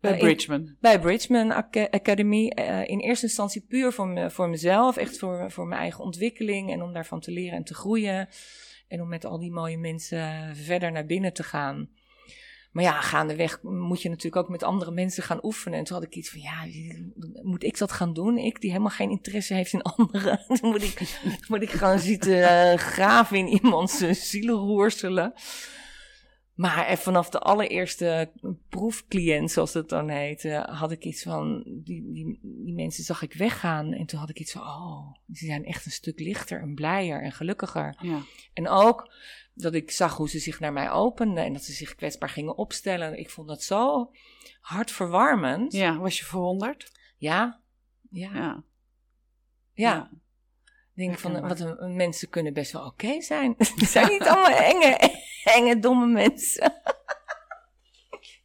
[0.00, 0.76] Bij Eh, in- Bridgman.
[0.80, 2.48] bij Bridgman Aca- Academy.
[2.48, 4.96] eh, in eerste instantie puur voor, me, voor mezelf.
[4.96, 6.72] Echt voor, voor mijn eigen ontwikkeling.
[6.72, 8.28] En om daarvan te leren en te groeien.
[8.88, 11.88] En om met al die mooie mensen verder naar binnen te gaan.
[12.76, 15.78] Maar ja, gaandeweg moet je natuurlijk ook met andere mensen gaan oefenen.
[15.78, 16.66] En toen had ik iets van, ja,
[17.42, 18.38] moet ik dat gaan doen?
[18.38, 20.44] Ik die helemaal geen interesse heeft in anderen.
[20.60, 25.32] Dan moet ik, moet ik gewoon zitten eh, graven in iemands uh, zielenroerselen.
[26.54, 28.32] Maar eh, vanaf de allereerste
[28.68, 33.22] proefcliënt, zoals dat dan heet, eh, had ik iets van, die, die, die mensen zag
[33.22, 33.92] ik weggaan.
[33.92, 37.22] En toen had ik iets van, oh, ze zijn echt een stuk lichter en blijer
[37.22, 37.96] en gelukkiger.
[38.00, 38.20] Ja.
[38.52, 39.12] En ook
[39.58, 42.56] dat ik zag hoe ze zich naar mij openden en dat ze zich kwetsbaar gingen
[42.56, 43.18] opstellen.
[43.18, 44.10] Ik vond dat zo
[44.60, 45.72] hartverwarmend.
[45.72, 46.92] ja, was je verwonderd?
[47.16, 47.60] Ja,
[48.10, 48.40] ja, ja.
[48.40, 48.64] Ja.
[49.72, 50.10] Ja.
[50.94, 53.54] Ik denk van, wat een, mensen kunnen best wel oké zijn.
[53.58, 55.18] Het zijn niet allemaal enge,
[55.56, 56.74] enge, domme mensen.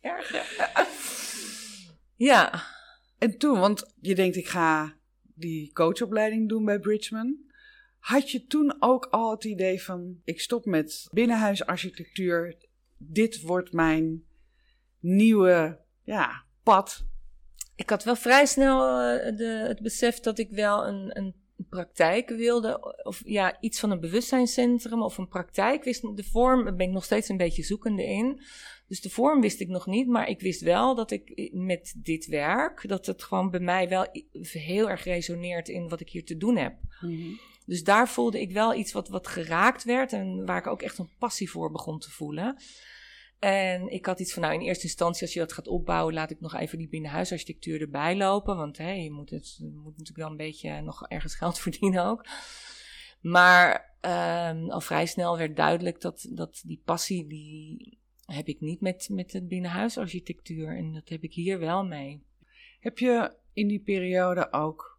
[0.01, 0.85] Erg, ja.
[2.15, 2.63] Ja,
[3.17, 7.50] En toen, want je denkt ik ga die coachopleiding doen bij Bridgman.
[8.01, 12.55] Had je toen ook al het idee van ik stop met binnenhuisarchitectuur.
[12.97, 14.23] Dit wordt mijn
[14.99, 17.05] nieuwe ja, pad.
[17.75, 21.35] ik had wel vrij snel eh, de, het besef dat ik wel een, een
[21.69, 25.83] praktijk wilde, of ja, iets van een bewustzijnscentrum of een praktijk.
[25.83, 28.41] Wist, de vorm ben ik nog steeds een beetje zoekende in.
[28.87, 32.25] Dus de vorm wist ik nog niet, maar ik wist wel dat ik met dit
[32.25, 34.07] werk, dat het gewoon bij mij wel
[34.41, 36.75] heel erg resoneert in wat ik hier te doen heb.
[37.01, 37.33] Mhm.
[37.65, 40.97] Dus daar voelde ik wel iets wat, wat geraakt werd en waar ik ook echt
[40.97, 42.57] een passie voor begon te voelen.
[43.39, 46.31] En ik had iets van, nou in eerste instantie als je dat gaat opbouwen, laat
[46.31, 48.55] ik nog even die binnenhuisarchitectuur erbij lopen.
[48.57, 52.25] Want hè, je, moet het, moet natuurlijk wel een beetje nog ergens geld verdienen ook.
[53.21, 58.81] Maar um, al vrij snel werd duidelijk dat, dat die passie, die heb ik niet
[58.81, 60.77] met, met het binnenhuisarchitectuur.
[60.77, 62.23] En dat heb ik hier wel mee.
[62.79, 64.90] Heb je in die periode ook,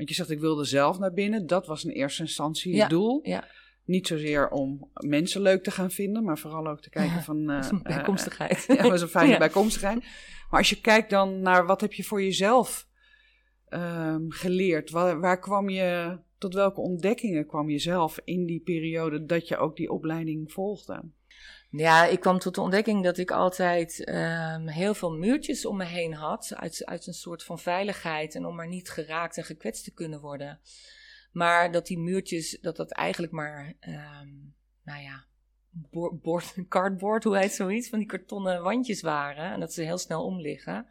[0.00, 3.20] want je zegt ik wilde zelf naar binnen, dat was in eerste instantie het doel.
[3.22, 3.48] Ja.
[3.84, 7.50] Niet zozeer om mensen leuk te gaan vinden, maar vooral ook te kijken van...
[7.50, 8.66] Uh, bijkomstigheid.
[8.68, 9.98] Uh, ja, dat is een fijne bijkomstigheid.
[10.50, 12.88] Maar als je kijkt dan naar wat heb je voor jezelf
[13.68, 14.90] um, geleerd?
[14.90, 19.56] Waar, waar, kwam je, tot welke ontdekkingen kwam je zelf in die periode dat je
[19.56, 21.02] ook die opleiding volgde?
[21.70, 25.84] Ja, ik kwam tot de ontdekking dat ik altijd um, heel veel muurtjes om me
[25.84, 26.52] heen had.
[26.54, 30.20] Uit, uit een soort van veiligheid en om maar niet geraakt en gekwetst te kunnen
[30.20, 30.60] worden.
[31.32, 34.54] Maar dat die muurtjes, dat dat eigenlijk maar, um,
[34.84, 35.24] nou ja,
[36.68, 39.52] cardboard, hoe heet zoiets, van die kartonnen wandjes waren.
[39.52, 40.86] En dat ze heel snel omliggen.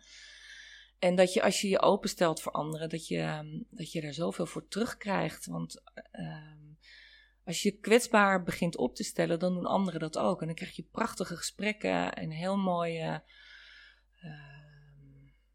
[0.99, 4.13] En dat je als je je openstelt voor anderen, dat je, um, dat je er
[4.13, 5.45] zoveel voor terugkrijgt.
[5.45, 5.81] Want
[6.19, 6.68] um,
[7.49, 10.41] als je kwetsbaar begint op te stellen, dan doen anderen dat ook.
[10.41, 13.23] En dan krijg je prachtige gesprekken en heel mooie.
[14.23, 14.31] Uh,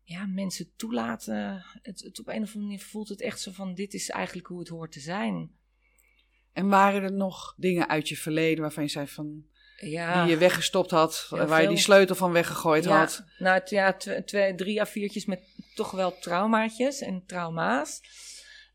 [0.03, 1.65] ja, mensen toelaten.
[1.83, 4.47] Het, het, op een of andere manier voelt het echt zo van: dit is eigenlijk
[4.47, 5.51] hoe het hoort te zijn.
[6.53, 9.45] En waren er nog dingen uit je verleden waarvan je zei van.
[9.77, 13.25] Ja, die je weggestopt had, waar je die sleutel van weggegooid ja, had?
[13.39, 15.41] Nou, ja, twee, drie à viertjes met
[15.75, 18.01] toch wel traumaatjes en trauma's.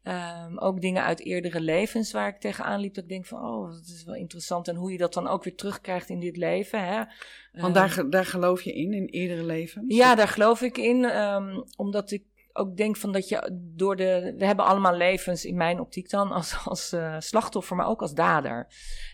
[0.10, 2.94] Um, ook dingen uit eerdere levens waar ik tegenaan liep.
[2.94, 4.68] Dat ik denk van, oh, dat is wel interessant.
[4.68, 6.88] En hoe je dat dan ook weer terugkrijgt in dit leven.
[6.88, 7.04] Hè?
[7.52, 9.96] Want daar, ehm, daar geloof je in, in eerdere levens?
[9.96, 11.04] Ja, daar geloof ik in.
[11.04, 14.34] Um, omdat ik ook denk van dat je door de...
[14.38, 18.14] We hebben allemaal levens, in mijn optiek dan, als, als uh, slachtoffer, maar ook als
[18.14, 18.68] dader.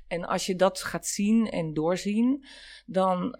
[0.07, 2.45] En als je dat gaat zien en doorzien,
[2.85, 3.35] dan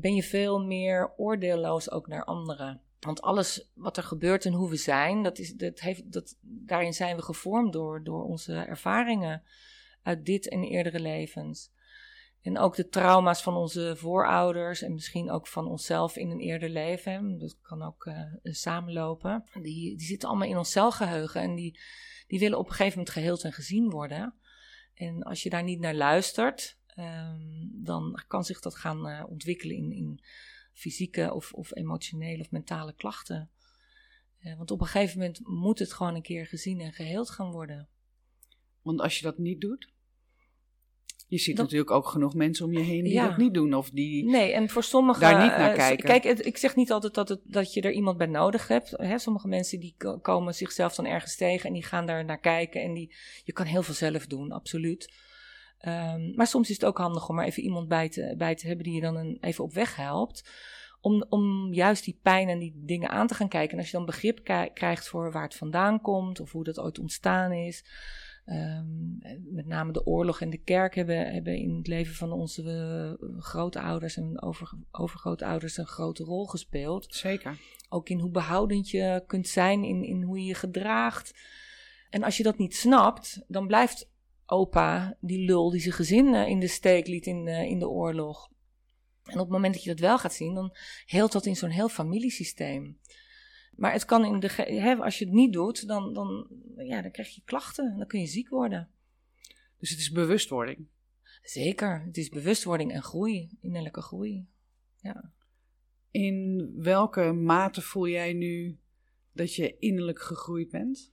[0.00, 2.80] ben je veel meer oordeelloos ook naar anderen.
[3.00, 6.94] Want alles wat er gebeurt en hoe we zijn, dat is, dat heeft, dat, daarin
[6.94, 9.42] zijn we gevormd door, door onze ervaringen
[10.02, 11.70] uit dit en eerdere levens.
[12.42, 16.68] En ook de trauma's van onze voorouders en misschien ook van onszelf in een eerder
[16.68, 17.38] leven.
[17.38, 19.44] Dat kan ook uh, samenlopen.
[19.52, 21.80] Die, die zitten allemaal in ons celgeheugen en die,
[22.26, 24.34] die willen op een gegeven moment geheeld en gezien worden.
[24.94, 29.76] En als je daar niet naar luistert, um, dan kan zich dat gaan uh, ontwikkelen
[29.76, 30.20] in, in
[30.80, 33.50] fysieke of, of emotionele of mentale klachten.
[34.42, 37.50] Uh, want op een gegeven moment moet het gewoon een keer gezien en geheeld gaan
[37.50, 37.88] worden.
[38.82, 39.88] Want als je dat niet doet,
[41.28, 43.74] je ziet natuurlijk ook genoeg mensen om je heen die dat niet doen.
[43.74, 45.20] Of die nee, en voor sommigen.
[45.20, 46.04] Daar niet naar uh, kijken.
[46.04, 48.90] Kijk, ik zeg niet altijd dat, het, dat je er iemand bij nodig hebt.
[48.90, 52.82] Hè, sommige mensen die komen zichzelf dan ergens tegen en die gaan daar naar kijken.
[52.82, 53.14] En die,
[53.44, 55.12] je kan heel veel zelf doen, absoluut.
[55.86, 58.66] Um, maar soms is het ook handig om er even iemand bij te, bij te
[58.66, 60.50] hebben die je dan een, even op weg helpt.
[61.00, 63.72] Om, om juist die pijn en die dingen aan te gaan kijken.
[63.72, 66.98] En als je dan begrip krijgt voor waar het vandaan komt of hoe dat ooit
[66.98, 67.84] ontstaan is.
[68.46, 69.18] Um,
[69.50, 72.62] met name de oorlog en de kerk hebben, hebben in het leven van onze
[73.20, 77.14] uh, grootouders en over, overgrootouders een grote rol gespeeld.
[77.14, 77.58] Zeker.
[77.88, 81.34] Ook in hoe behoudend je kunt zijn, in, in hoe je je gedraagt.
[82.10, 84.10] En als je dat niet snapt, dan blijft
[84.50, 87.88] opa, die lul die zijn gezin uh, in de steek liet in, uh, in de
[87.88, 88.50] oorlog.
[89.24, 91.70] En op het moment dat je dat wel gaat zien, dan heelt dat in zo'n
[91.70, 92.98] heel familiesysteem.
[93.76, 97.10] Maar het kan in de, hè, als je het niet doet, dan, dan, ja, dan
[97.10, 97.96] krijg je klachten.
[97.98, 98.90] Dan kun je ziek worden.
[99.78, 100.86] Dus het is bewustwording.
[101.42, 104.46] Zeker, het is bewustwording en groei, innerlijke groei.
[104.96, 105.32] Ja.
[106.10, 108.78] In welke mate voel jij nu
[109.32, 111.12] dat je innerlijk gegroeid bent?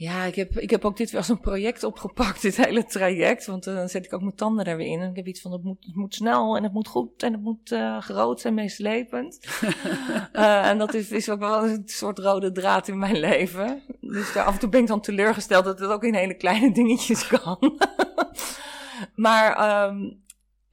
[0.00, 3.46] Ja, ik heb, ik heb ook dit wel als een project opgepakt, dit hele traject.
[3.46, 5.00] Want uh, dan zet ik ook mijn tanden er weer in.
[5.00, 7.32] En ik heb iets van, het moet, het moet snel en het moet goed en
[7.32, 9.40] het moet uh, groot en meeslepend.
[10.32, 13.82] uh, en dat is, is ook wel een soort rode draad in mijn leven.
[14.00, 16.72] Dus daar af en toe ben ik dan teleurgesteld dat het ook in hele kleine
[16.80, 17.78] dingetjes kan.
[19.14, 20.22] maar um,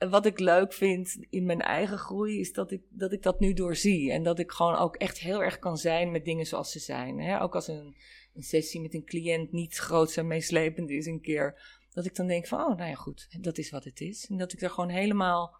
[0.09, 3.53] wat ik leuk vind in mijn eigen groei is dat ik, dat ik dat nu
[3.53, 4.11] doorzie.
[4.11, 7.19] En dat ik gewoon ook echt heel erg kan zijn met dingen zoals ze zijn.
[7.19, 7.41] Hè?
[7.41, 7.95] Ook als een
[8.37, 11.75] een sessie met een cliënt niet groot en meeslepend is een keer.
[11.93, 14.27] Dat ik dan denk van, oh, nou ja, goed, dat is wat het is.
[14.29, 15.57] En dat ik er gewoon helemaal,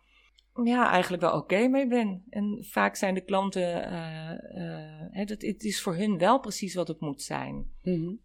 [0.63, 2.23] ja, eigenlijk wel oké mee ben.
[2.29, 4.31] En vaak zijn de klanten, uh,
[4.63, 7.71] uh, het, het, is voor hun wel precies wat het moet zijn.
[7.81, 8.19] Mm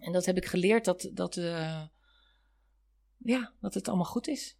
[0.00, 1.82] En dat heb ik geleerd dat, dat, uh,
[3.18, 4.58] ja, dat het allemaal goed is.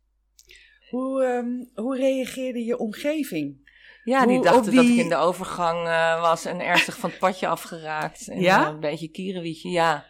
[0.91, 3.70] Hoe, um, hoe reageerde je omgeving?
[4.05, 7.47] Ja, die dachten dat ik in de overgang uh, was en ernstig van het padje
[7.47, 8.29] afgeraakt.
[8.29, 8.63] En, ja?
[8.63, 10.07] Uh, een beetje kierenwietje, ja.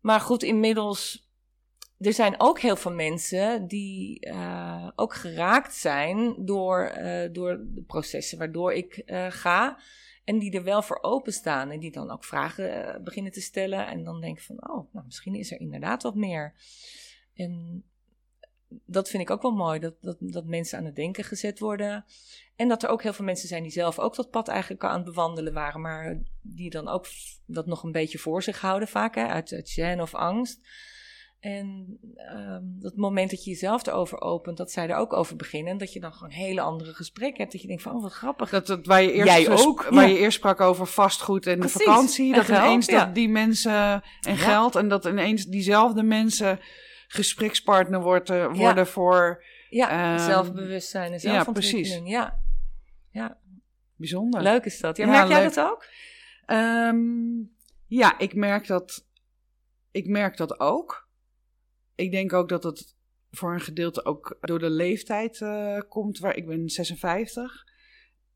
[0.00, 1.22] Maar goed, inmiddels
[1.98, 7.82] er zijn ook heel veel mensen die uh, ook geraakt zijn door, uh, door de
[7.86, 9.78] processen waardoor ik ga.
[10.24, 11.70] En die er wel voor openstaan.
[11.70, 13.86] En die dan ook vragen beginnen te stellen.
[13.86, 16.54] En dan denk ik van, oh, nou, misschien is er inderdaad wat meer.
[17.34, 17.84] En
[18.86, 19.80] dat vind ik ook wel mooi.
[19.80, 22.04] Dat, dat, dat mensen aan het denken gezet worden.
[22.56, 24.94] En dat er ook heel veel mensen zijn die zelf ook dat pad eigenlijk aan
[24.94, 25.80] het bewandelen waren.
[25.80, 27.06] Maar die dan ook
[27.46, 29.14] dat nog een beetje voor zich houden vaak.
[29.14, 30.60] Hè, uit, uit gêne of angst.
[31.40, 31.98] En
[32.36, 35.78] um, dat moment dat je jezelf erover opent, dat zij er ook over beginnen.
[35.78, 37.52] Dat je dan gewoon hele andere gesprekken hebt.
[37.52, 38.50] Dat je denkt van, oh wat grappig.
[38.50, 41.68] Dat, dat waar je eerst, Jij ook, waar je eerst sprak over vastgoed en de
[41.68, 42.34] vakantie.
[42.34, 46.60] dat ineens dat die mensen en geld en dat ineens diezelfde mensen
[47.08, 49.44] gesprekspartner worden, worden voor...
[49.68, 52.08] Ja, uh, zelfbewustzijn en zelfontwikkeling.
[52.08, 52.42] Ja, precies.
[53.10, 53.20] Ja.
[53.22, 53.38] ja.
[53.96, 54.42] Bijzonder.
[54.42, 54.96] Leuk is dat.
[54.96, 55.84] Ja, merk jij dat ook?
[56.46, 57.52] Um,
[57.86, 59.06] ja, ik merk dat,
[59.90, 61.04] ik merk dat ook
[61.94, 62.96] ik denk ook dat het
[63.30, 66.18] voor een gedeelte ook door de leeftijd uh, komt.
[66.18, 67.64] Waar ik ben 56.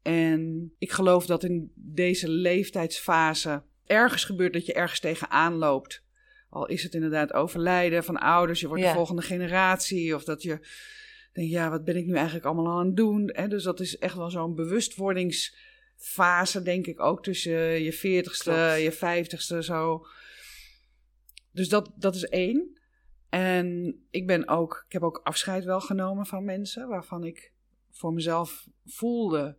[0.03, 6.07] En ik geloof dat in deze leeftijdsfase ergens gebeurt dat je ergens tegenaan loopt.
[6.49, 10.15] Al is het inderdaad overlijden van ouders, je wordt de volgende generatie.
[10.15, 10.67] Of dat je
[11.33, 13.31] denkt, ja, wat ben ik nu eigenlijk allemaal aan het doen?
[13.33, 13.49] Hè?
[13.49, 19.59] Dus dat is echt wel zo'n bewustwordingsfase, denk ik, ook tussen je 40ste, je 50ste
[19.59, 20.07] zo.
[21.53, 22.79] Dus dat, dat is één.
[23.29, 27.53] En ik ben ook, ik heb ook afscheid wel genomen van mensen waarvan ik
[27.91, 29.57] voor mezelf voelde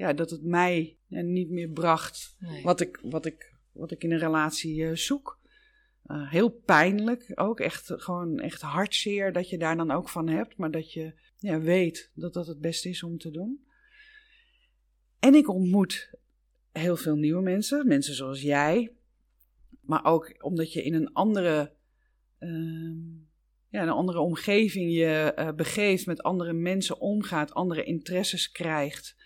[0.00, 4.18] ja, dat het mij niet meer bracht wat, ik, wat, ik, wat ik in een
[4.18, 5.38] relatie uh, zoek.
[6.10, 10.56] Uh, heel pijnlijk ook, echt gewoon echt hartzeer dat je daar dan ook van hebt,
[10.56, 13.64] maar dat je ja, weet dat dat het beste is om te doen.
[15.18, 16.14] En ik ontmoet
[16.72, 18.92] heel veel nieuwe mensen, mensen zoals jij,
[19.80, 21.78] maar ook omdat je in een andere
[22.40, 22.98] Ehm,
[23.68, 29.16] ja, een andere omgeving je uh, begeeft, met andere mensen omgaat, andere interesses krijgt,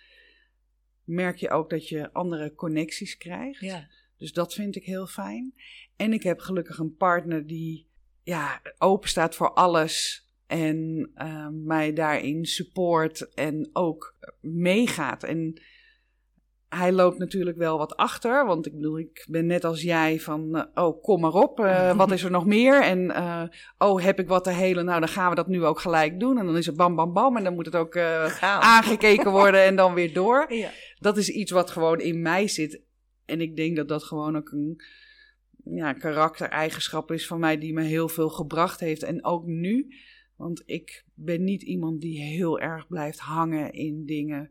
[1.05, 3.61] merk je ook dat je andere connecties krijgt.
[3.61, 3.89] Ja.
[4.17, 5.55] Dus dat vind ik heel fijn.
[5.97, 7.89] En ik heb gelukkig een partner die
[8.23, 15.23] ja, open staat voor alles en uh, mij daarin support en ook meegaat.
[15.23, 15.61] En
[16.69, 18.47] hij loopt natuurlijk wel wat achter.
[18.47, 21.61] Want ik bedoel, ik ben net als jij van, uh, oh, kom maar op.
[21.61, 22.83] Uh, wat is er nog meer?
[22.83, 23.43] En, uh,
[23.79, 24.85] oh, heb ik wat te helen?
[24.85, 26.39] Nou, dan gaan we dat nu ook gelijk doen.
[26.39, 27.37] En dan is het bam, bam, bam.
[27.37, 27.99] En dan moet het ook
[28.41, 30.47] aangekeken worden en dan weer door.
[30.55, 30.71] Ja.
[30.99, 32.81] Dat is iets wat gewoon in mij zit.
[33.25, 34.81] En ik denk dat dat gewoon ook een
[35.65, 39.03] ja, karaktereigenschap is van mij die me heel veel gebracht heeft.
[39.03, 39.95] En ook nu.
[40.37, 44.51] Want ik ben niet iemand die heel erg blijft hangen in dingen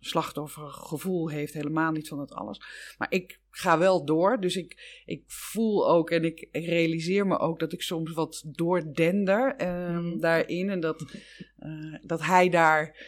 [0.00, 2.62] slachtoffergevoel heeft, helemaal niet van het alles.
[2.98, 7.58] Maar ik ga wel door, dus ik, ik voel ook en ik, realiseer me ook
[7.58, 10.70] dat ik soms wat doordender uh, daarin.
[10.70, 11.14] En dat,
[11.58, 13.06] uh, dat hij daar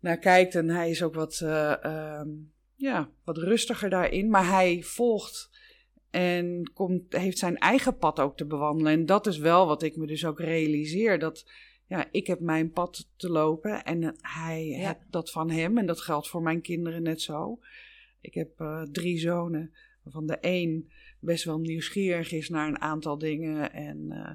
[0.00, 2.20] naar kijkt en hij is ook wat, uh,
[2.74, 4.30] ja, wat rustiger daarin.
[4.30, 5.50] Maar hij volgt
[6.10, 8.92] en komt, heeft zijn eigen pad ook te bewandelen.
[8.92, 11.18] En dat is wel wat ik me dus ook realiseer.
[11.18, 11.46] Dat
[11.86, 14.86] ja, ik heb mijn pad te lopen en hij ja.
[14.86, 15.78] heeft dat van hem.
[15.78, 17.58] En dat geldt voor mijn kinderen net zo.
[18.20, 23.18] Ik heb uh, drie zonen, waarvan de een best wel nieuwsgierig is naar een aantal
[23.18, 23.72] dingen.
[23.72, 24.30] En uh, uh,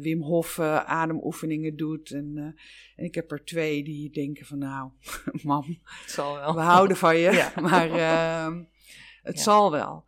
[0.00, 2.10] Wim Hof ademoefeningen doet.
[2.10, 2.54] En,
[2.96, 4.90] en ik heb er twee die denken van nou,
[5.42, 6.54] mam, het zal wel.
[6.54, 7.32] we houden van je.
[7.42, 7.52] Ja.
[7.70, 8.62] Maar ehm,
[9.22, 10.04] het zal wel.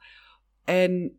[0.64, 1.18] En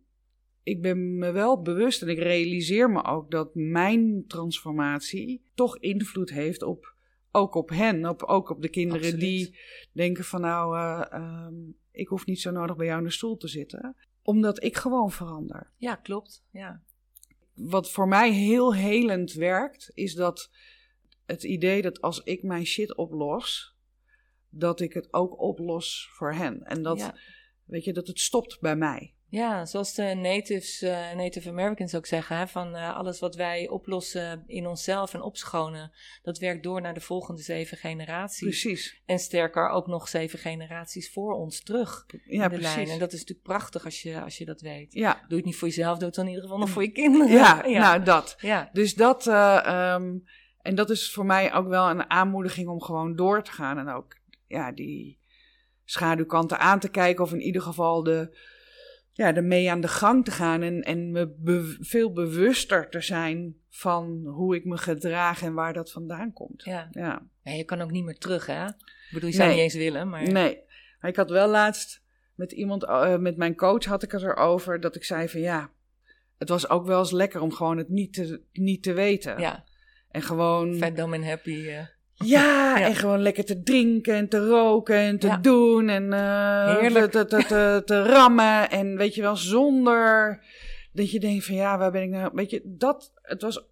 [0.63, 6.30] ik ben me wel bewust en ik realiseer me ook dat mijn transformatie toch invloed
[6.30, 6.96] heeft op,
[7.32, 9.58] ook op hen, op, ook op de kinderen die
[9.91, 11.48] denken van nou, uh, uh,
[11.91, 15.12] ik hoef niet zo nodig bij jou in de stoel te zitten, omdat ik gewoon
[15.12, 15.72] verander.
[15.78, 16.43] Ja, klopt.
[16.52, 16.82] Ja.
[17.58, 20.52] Wat voor mij heel helend werkt, is dat
[21.26, 23.76] het idee dat als ik mijn shit oplos,
[24.50, 26.63] dat ik het ook oplos voor hen.
[26.63, 27.13] En dat,
[27.65, 29.14] weet je, dat het stopt bij mij.
[29.30, 33.69] Ja, zoals de natives, uh, Native Americans ook zeggen, hè, van uh, alles wat wij
[33.69, 38.61] oplossen in onszelf en opschonen, dat werkt door naar de volgende zeven generaties.
[38.61, 39.01] Precies.
[39.05, 42.75] En sterker ook nog zeven generaties voor ons terug ja, in de precies.
[42.75, 42.88] lijn.
[42.88, 44.93] En dat is natuurlijk prachtig als je, als je dat weet.
[44.93, 45.25] Ja.
[45.28, 47.32] Doe het niet voor jezelf, doe het dan in ieder geval nog voor je kinderen.
[47.32, 47.80] Ja, ja.
[47.80, 48.36] nou dat.
[48.39, 48.69] Ja.
[48.73, 50.23] Dus dat, uh, um,
[50.61, 53.89] en dat is voor mij ook wel een aanmoediging om gewoon door te gaan en
[53.89, 54.17] ook
[54.47, 55.19] ja, die
[55.84, 58.38] schaduwkanten aan te kijken of in ieder geval de
[59.18, 63.55] ja, ermee aan de gang te gaan en, en me be- veel bewuster te zijn
[63.70, 66.63] van hoe ik me gedraag en waar dat vandaan komt.
[66.63, 66.88] Ja.
[66.91, 67.28] Ja.
[67.43, 68.65] ja, je kan ook niet meer terug, hè?
[68.65, 68.74] Ik
[69.11, 69.55] bedoel, je zou Nee.
[69.57, 70.22] niet eens willen, maar...
[70.32, 70.59] Nee,
[70.99, 72.03] maar ik had wel laatst
[72.36, 75.72] met iemand, eh, met mijn coach had ik het erover, dat ik zei van ja,
[76.38, 79.39] het was ook wel eens lekker om gewoon het niet te, niet te weten.
[79.39, 79.63] Ja,
[80.11, 81.68] En gewoon, fat, dumb and happy.
[81.68, 81.86] eh.
[82.26, 82.86] Ja, Ja.
[82.86, 85.38] en gewoon lekker te drinken en te roken en te Ja.
[85.38, 87.11] doen en eh, Heerlijk.
[87.11, 90.43] Te, te, te, te rammen en weet je wel, zonder
[90.91, 93.65] dat je denkt van ja, waar ben ik nou, weet je, dat, het was...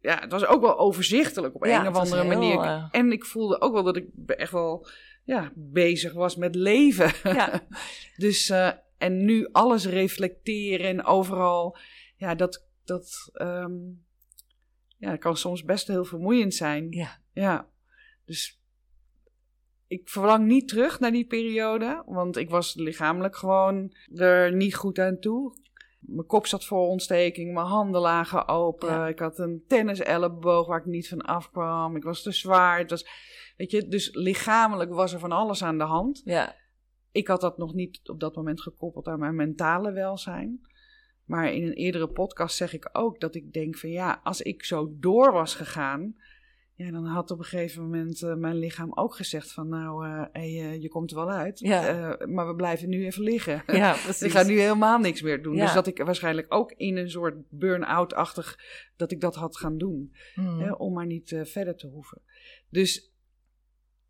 [0.00, 2.60] Ja, het was ook wel overzichtelijk op Ja, een of andere heel, manier.
[2.60, 4.86] eh, En ik voelde ook wel dat ik echt wel
[5.22, 7.10] ja, bezig was met leven.
[7.22, 7.60] Ja.
[8.16, 11.76] dus, eh, en nu alles reflecteren en overal,
[12.16, 13.72] ja, dat, dat, ehm,
[14.98, 16.86] ja, dat kan soms best heel vermoeiend zijn.
[16.90, 17.18] Ja.
[17.32, 17.66] Ja,
[18.24, 18.62] dus
[19.86, 24.98] ik verlang niet terug naar die periode, want ik was lichamelijk gewoon er niet goed
[24.98, 25.54] aan toe.
[25.98, 28.88] Mijn kop zat vol ontsteking, mijn handen lagen open.
[28.88, 29.08] Ja.
[29.08, 31.96] Ik had een tenniselleboog waar ik niet van afkwam.
[31.96, 32.78] Ik was te zwaar.
[32.78, 33.06] Het was,
[33.56, 36.22] weet je, dus lichamelijk was er van alles aan de hand.
[36.24, 36.54] ja,
[37.12, 40.60] Ik had dat nog niet op dat moment gekoppeld aan mijn mentale welzijn.
[41.24, 44.64] Maar in een eerdere podcast zeg ik ook dat ik denk van ja, als ik
[44.64, 46.16] zo door was gegaan,
[46.76, 50.24] ja, dan had op een gegeven moment eh, mijn lichaam ook gezegd van nou, eh,
[50.32, 52.18] hey, eh, je komt er wel uit, Ja.
[52.28, 53.62] Maar we blijven nu even liggen.
[53.66, 54.32] ja, Ik precies.
[54.32, 55.54] ga nu helemaal niks meer doen.
[55.56, 55.64] Ja.
[55.64, 58.58] Dus dat ik waarschijnlijk ook in een soort burn-out-achtig,
[58.96, 60.14] dat ik dat had gaan doen.
[60.34, 60.60] Hmm.
[60.60, 62.20] Hè, om maar niet verder te hoeven.
[62.68, 63.12] Dus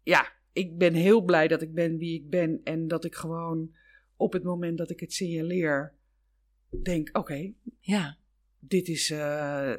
[0.02, 2.60] ja, ik ben heel blij dat ik ben wie ik ben.
[2.64, 3.74] En dat ik gewoon
[4.16, 5.94] op het moment dat ik het signaleer,
[6.82, 8.16] denk: oké, Ja,
[8.58, 9.14] dit, is,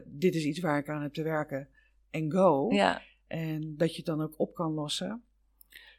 [0.06, 1.70] dit is iets waar ik aan heb te werken.
[2.16, 2.68] En go.
[2.72, 3.02] ja.
[3.28, 5.24] En dat je het dan ook op kan lossen.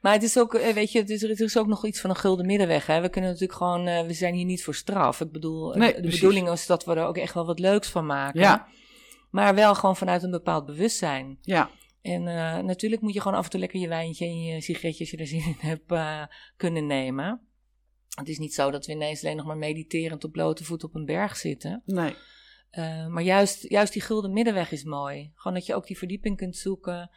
[0.01, 2.11] Maar het is ook, eh, weet je, het is, er is ook nog iets van
[2.11, 2.87] een gulden middenweg.
[2.87, 3.01] Hè?
[3.01, 5.21] We kunnen natuurlijk gewoon, eh, we zijn hier niet voor straf.
[5.21, 7.89] Ik bedoel, eh, Nee, de bedoeling is dat we er ook echt wel wat leuks
[7.89, 8.41] van maken.
[8.41, 8.67] Ja.
[9.31, 11.39] Maar wel gewoon vanuit een bepaald bewustzijn.
[11.41, 11.71] Ja,
[12.03, 12.23] En
[12.67, 15.17] natuurlijk moet je gewoon af en toe lekker je wijntje en je sigaretje, als je
[15.17, 15.95] er zin in hebt,
[16.57, 17.41] kunnen nemen.
[18.15, 20.95] Het is niet zo dat we ineens alleen nog maar mediterend op blote voet op
[20.95, 21.83] een berg zitten.
[21.85, 22.15] nee.
[22.73, 25.33] Uh, maar juist, juist die gulden middenweg is mooi.
[25.35, 27.11] Gewoon dat je ook die verdieping kunt zoeken.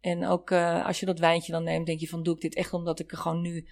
[0.00, 2.54] En ook uh, als je dat wijntje dan neemt, denk je van doe ik dit
[2.54, 3.68] echt omdat ik er gewoon nu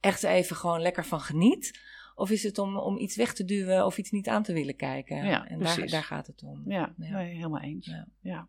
[0.00, 1.80] echt even gewoon lekker van geniet?
[2.14, 4.76] Of is het om, om iets weg te duwen of iets niet aan te willen
[4.76, 5.24] kijken?
[5.24, 5.76] Ja, en precies.
[5.76, 6.70] daar, daar gaat het om.
[6.70, 7.16] Ja, Ja.
[7.16, 7.86] Nee, helemaal eens.
[7.86, 8.08] Ja.
[8.20, 8.48] Ja.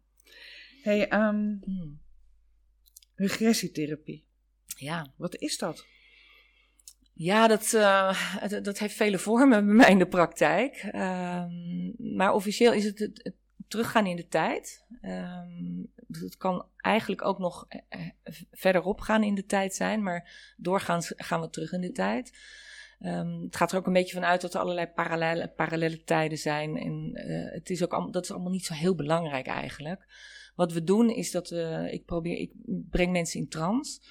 [0.81, 2.01] Hey, ehm, Hmm.
[3.15, 4.25] regressietherapie.
[4.77, 5.13] Ja.
[5.17, 5.85] Wat is dat?
[7.13, 7.71] Ja, dat,
[8.39, 10.89] het, dat heeft vele vormen bij mij in de praktijk.
[10.95, 13.33] Um, maar officieel is het, het,
[13.67, 14.85] teruggaan in de tijd.
[15.01, 18.01] Um, het kan eigenlijk ook nog uh,
[18.51, 22.37] verderop gaan in de tijd zijn, maar doorgaans gaan we terug in de tijd.
[22.99, 24.87] Um, het gaat er ook een beetje van uit dat er allerlei
[25.55, 26.77] parallele, tijden zijn.
[26.77, 27.11] En
[27.53, 30.05] het is ook, dat is allemaal niet zo heel belangrijk eigenlijk.
[30.55, 34.01] Wat we doen is dat we, ik probeer, ik breng mensen in trance.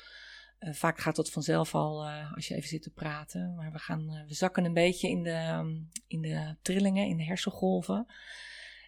[0.65, 3.55] Uh, vaak gaat dat vanzelf al uh, als je even zit te praten.
[3.55, 7.17] Maar we, gaan, uh, we zakken een beetje in de, um, in de trillingen, in
[7.17, 8.07] de hersengolven.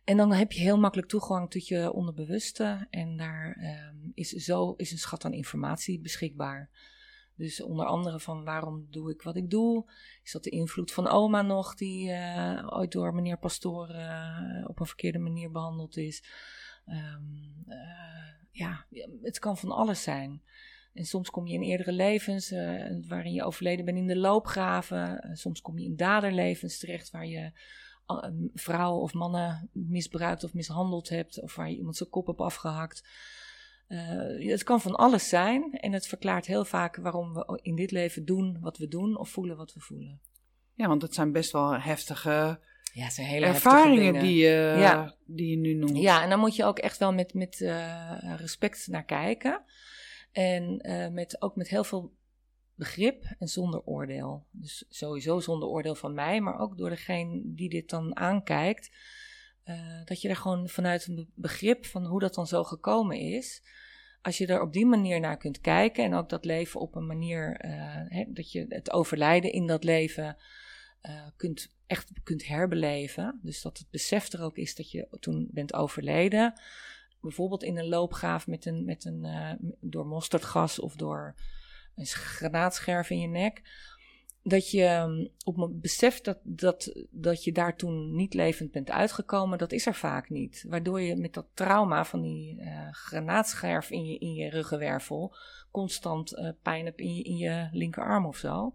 [0.04, 2.86] En dan heb je heel makkelijk toegang tot je onderbewuste.
[2.90, 3.56] En daar
[3.92, 6.70] um, is, zo, is een schat aan informatie beschikbaar.
[7.36, 9.90] Dus onder andere van waarom doe ik wat ik doe.
[10.22, 12.10] Is dat de invloed van oma nog, die
[12.66, 13.88] ooit door meneer Pastoor
[14.66, 16.24] op een verkeerde manier behandeld is.
[16.86, 17.16] Uh,
[18.50, 18.86] ja,
[19.22, 20.42] het kan van alles zijn.
[20.94, 25.24] En soms kom je in eerdere levens uh, waarin je overleden bent in de loopgraven.
[25.24, 27.52] Uh, soms kom je in daderlevens terecht waar je
[28.06, 28.24] uh,
[28.54, 31.42] vrouwen of mannen misbruikt of mishandeld hebt.
[31.42, 33.08] Of waar je iemand zijn kop hebt afgehakt.
[33.88, 37.90] Uh, het kan van alles zijn en het verklaart heel vaak waarom we in dit
[37.90, 40.20] leven doen wat we doen of voelen wat we voelen.
[40.74, 42.60] Ja, want het zijn best wel heftige
[42.92, 45.14] ja, zijn hele ervaringen die je, ja.
[45.26, 45.96] die je nu noemt.
[45.96, 47.56] Ja, en dan moet je ook echt wel met, met
[48.36, 49.64] respect naar kijken.
[50.34, 52.12] En uh, met, ook met heel veel
[52.74, 54.46] begrip en zonder oordeel.
[54.50, 58.90] Dus sowieso zonder oordeel van mij, maar ook door degene die dit dan aankijkt.
[59.64, 63.62] Uh, dat je er gewoon vanuit een begrip van hoe dat dan zo gekomen is.
[64.22, 67.06] Als je er op die manier naar kunt kijken en ook dat leven op een
[67.06, 67.70] manier, uh,
[68.08, 70.36] hè, dat je het overlijden in dat leven
[71.36, 73.40] kunt, echt kunt herbeleven.
[73.42, 76.60] Dus dat het besef er ook is dat je toen bent overleden.
[77.24, 81.34] Bijvoorbeeld in een loopgraaf met een, met een, uh, door mosterdgas of door
[81.94, 83.62] een granaatscherf in je nek.
[84.42, 88.90] Dat je um, op het besef dat, dat, dat je daar toen niet levend bent
[88.90, 90.64] uitgekomen, dat is er vaak niet.
[90.68, 95.36] Waardoor je met dat trauma van die uh, granaatscherf in je, in je ruggenwervel
[95.70, 98.74] constant uh, pijn hebt in je, in je linkerarm of zo.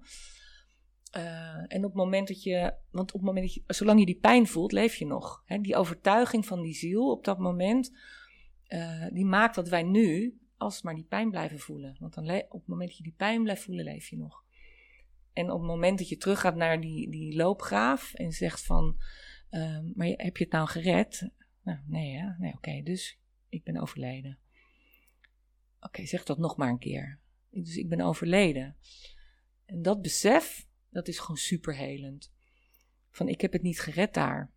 [1.12, 4.06] Eh, en op het moment dat je, want op het moment dat je, zolang je
[4.06, 5.44] die pijn voelt, leef je nog.
[5.46, 5.62] Hè?
[5.62, 7.92] Die overtuiging van die ziel op dat moment,
[8.70, 11.96] uh, die maakt dat wij nu alsmaar die pijn blijven voelen.
[12.00, 14.44] Want dan op het moment dat je die pijn blijft voelen, leef je nog.
[15.34, 18.98] En op het moment dat je teruggaat naar die, die loopgraaf en zegt van,
[19.52, 21.30] uh, maar heb je het nou gered?
[21.64, 22.30] Nou, nee, hè?
[22.38, 24.40] nee, oké, dus ik ben overleden.
[25.80, 27.20] Oké, zeg dat nog maar een keer.
[27.50, 28.78] Dus ik ben overleden.
[29.66, 32.32] En dat besef, dat is gewoon superhelend.
[33.10, 34.52] Van ik heb het niet gered daar.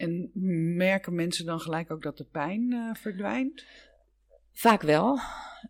[0.00, 0.30] En
[0.76, 3.64] merken mensen dan gelijk ook dat de pijn uh, verdwijnt?
[4.52, 5.18] Vaak wel.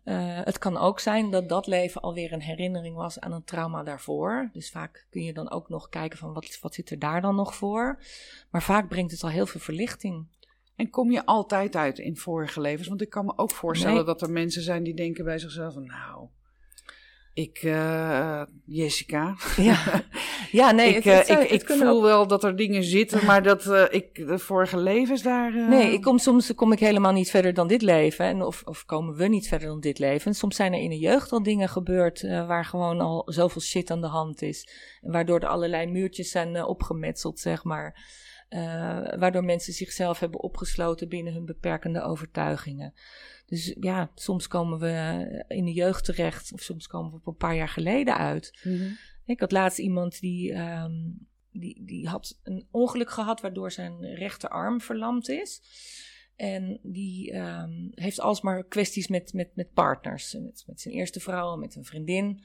[0.05, 3.83] Uh, het kan ook zijn dat dat leven alweer een herinnering was aan een trauma
[3.83, 4.49] daarvoor.
[4.53, 7.35] Dus vaak kun je dan ook nog kijken van wat, wat zit er daar dan
[7.35, 7.99] nog voor.
[8.51, 10.25] Maar vaak brengt het al heel veel verlichting.
[10.75, 12.87] En kom je altijd uit in vorige levens?
[12.87, 14.05] Want ik kan me ook voorstellen nee.
[14.05, 16.27] dat er mensen zijn die denken bij zichzelf van nou,
[17.33, 19.35] ik, uh, Jessica.
[19.57, 20.03] Ja,
[20.51, 20.95] ja nee.
[20.95, 22.01] ik, het, het, uh, ik, ik voel ook...
[22.01, 25.69] wel dat er dingen zitten, maar dat uh, ik de vorige levens daar.
[25.69, 28.25] Nee, ik kom, soms kom ik helemaal niet verder dan dit leven.
[28.25, 30.35] En of, of komen we niet verder dan dit leven.
[30.35, 34.01] soms zijn er in de jeugd al dingen gebeurd waar gewoon al zoveel shit aan
[34.01, 34.67] de hand is.
[35.01, 38.19] En waardoor er allerlei muurtjes zijn opgemetseld, zeg maar.
[39.19, 42.93] Waardoor mensen zichzelf hebben opgesloten binnen hun beperkende overtuigingen.
[43.45, 47.35] Dus ja, soms komen we in de jeugd terecht, of soms komen we op een
[47.35, 48.59] paar jaar geleden uit.
[48.63, 48.97] Mm-hmm.
[49.25, 54.81] Ik had laatst iemand die, um, die, die had een ongeluk gehad waardoor zijn rechterarm
[54.81, 55.61] verlamd is.
[56.35, 60.33] En die um, heeft alsmaar kwesties met, met, met partners.
[60.33, 62.43] Met, met zijn eerste vrouw, met een vriendin.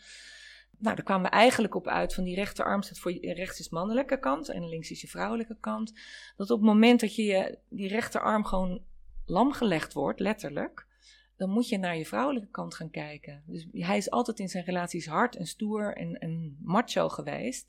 [0.79, 3.68] Nou, daar kwamen we eigenlijk op uit van die rechterarm staat voor je, rechts is
[3.68, 5.93] mannelijke kant en links is je vrouwelijke kant.
[6.37, 8.83] Dat op het moment dat je die rechterarm gewoon
[9.27, 10.87] lam gelegd wordt, letterlijk,
[11.37, 13.43] dan moet je naar je vrouwelijke kant gaan kijken.
[13.47, 17.68] Dus hij is altijd in zijn relaties hard en stoer en, en macho geweest.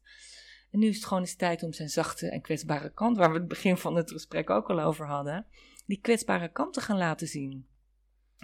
[0.71, 3.37] En nu is het gewoon eens tijd om zijn zachte en kwetsbare kant, waar we
[3.37, 5.45] het begin van het gesprek ook al over hadden,
[5.85, 7.67] die kwetsbare kant te gaan laten zien.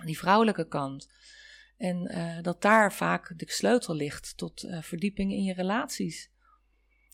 [0.06, 1.10] Die vrouwelijke kant.
[1.78, 6.32] En uh, dat daar vaak de sleutel ligt tot uh, verdieping in je relaties.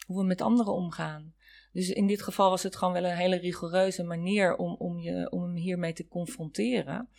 [0.05, 1.33] Hoe we met anderen omgaan.
[1.71, 5.31] Dus in dit geval was het gewoon wel een hele rigoureuze manier om, om, je,
[5.31, 7.09] om hem hiermee te confronteren.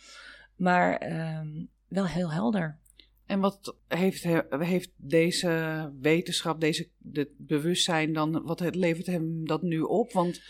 [0.55, 2.79] Maar um, wel heel helder.
[3.25, 9.61] En wat heeft, heeft deze wetenschap, deze dit bewustzijn dan, wat het, levert hem dat
[9.61, 10.11] nu op?
[10.11, 10.41] Want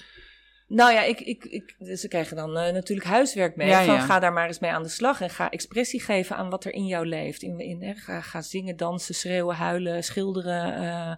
[0.72, 3.67] nou ja, ik, ik, ik, ze krijgen dan uh, natuurlijk huiswerk mee.
[3.67, 3.99] Ja, van, ja.
[3.99, 6.74] Ga daar maar eens mee aan de slag en ga expressie geven aan wat er
[6.74, 7.41] in jou leeft.
[7.41, 11.13] In, in, hè, ga, ga zingen, dansen, schreeuwen, huilen, schilderen, uh,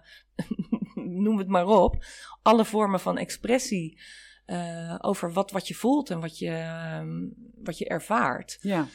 [1.24, 2.04] noem het maar op.
[2.42, 4.00] Alle vormen van expressie
[4.46, 6.50] uh, over wat, wat je voelt en wat je,
[7.00, 8.58] um, wat je ervaart.
[8.60, 8.86] Ja.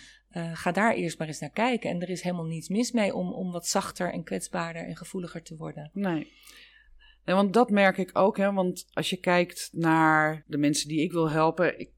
[0.54, 1.90] Ga daar eerst maar eens naar kijken.
[1.90, 5.44] En er is helemaal niets mis mee om, om wat zachter en kwetsbaarder en gevoeliger
[5.44, 5.90] te worden.
[5.94, 6.32] Nee.
[7.30, 8.54] Nee want dat merk ik ook, hè.
[8.54, 11.80] Want als je kijkt naar de mensen die ik wil helpen...
[11.80, 11.92] Ik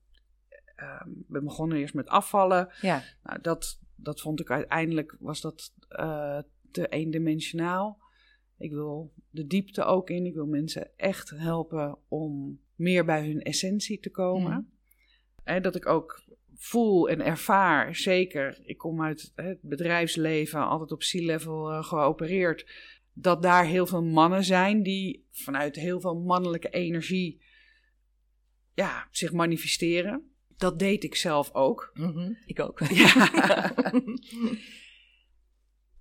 [0.77, 2.69] uh, ben begonnen eerst met afvallen.
[2.81, 3.03] Ja.
[3.23, 6.39] Nou, dat, dat vond ik uiteindelijk, was dat uh,
[6.71, 8.01] te eendimensionaal.
[8.57, 10.25] Ik wil de diepte ook in.
[10.25, 14.71] Ik wil mensen echt helpen om meer bij hun essentie te komen.
[15.45, 15.61] Mm.
[15.61, 16.23] dat ik ook
[16.55, 22.65] voel en ervaar, zeker, ik kom uit het bedrijfsleven, altijd op C-level uh, geopereerd,
[23.13, 27.41] dat daar heel veel mannen zijn die vanuit heel veel mannelijke energie
[28.73, 30.31] ja, zich manifesteren.
[30.57, 31.91] Dat deed ik zelf ook.
[31.93, 32.37] Mm -hmm.
[32.45, 32.79] Ik ook.
[32.89, 33.73] Ja.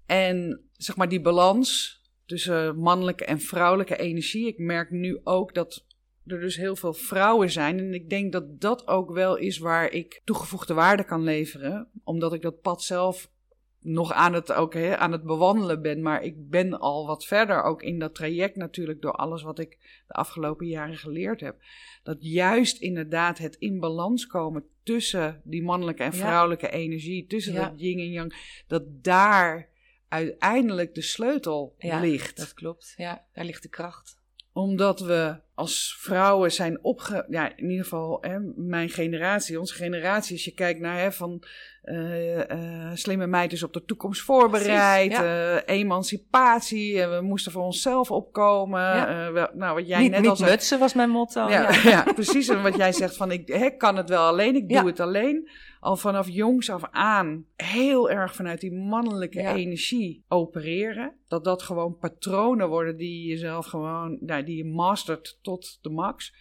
[0.07, 4.47] en zeg maar die balans tussen mannelijke en vrouwelijke energie.
[4.47, 5.87] Ik merk nu ook dat
[6.27, 7.79] er dus heel veel vrouwen zijn.
[7.79, 11.91] En ik denk dat dat ook wel is waar ik toegevoegde waarde kan leveren.
[12.05, 13.31] Omdat ik dat pad zelf
[13.81, 16.03] nog aan het, ook, hè, aan het bewandelen ben.
[16.03, 19.79] Maar ik ben al wat verder ook in dat traject natuurlijk door alles wat ik
[20.07, 21.57] de afgelopen jaren geleerd heb.
[22.03, 26.73] Dat juist inderdaad het in balans komen tussen die mannelijke en vrouwelijke ja.
[26.73, 27.27] energie.
[27.27, 27.69] Tussen ja.
[27.69, 28.63] dat yin en yang.
[28.67, 29.69] Dat daar
[30.09, 32.37] uiteindelijk de sleutel ja, ligt.
[32.37, 34.19] Dat klopt, ja, daar ligt de kracht
[34.53, 37.27] omdat we als vrouwen zijn opge...
[37.29, 40.33] Ja, in ieder geval hè, mijn generatie, onze generatie.
[40.33, 41.43] Als je kijkt naar hè, van
[41.85, 45.13] uh, uh, slimme meid is op de toekomst voorbereid.
[45.13, 45.55] Ja.
[45.55, 47.07] Uh, emancipatie.
[47.07, 48.81] we moesten voor onszelf opkomen.
[48.81, 49.51] Ja.
[49.55, 50.51] Nou, wat jij niet, net niet al zei.
[50.51, 51.49] mutsen was mijn motto.
[51.49, 52.03] Ja, ja.
[52.15, 52.49] precies.
[52.49, 54.57] En wat jij zegt van ik hè, kan het wel alleen.
[54.57, 55.49] Ik doe het alleen.
[55.81, 61.13] Al vanaf jongs af aan heel erg vanuit die mannelijke energie opereren.
[61.29, 65.91] Dat dat gewoon patronen worden die je zelf gewoon, nou, die je mastert tot de
[65.91, 66.35] max.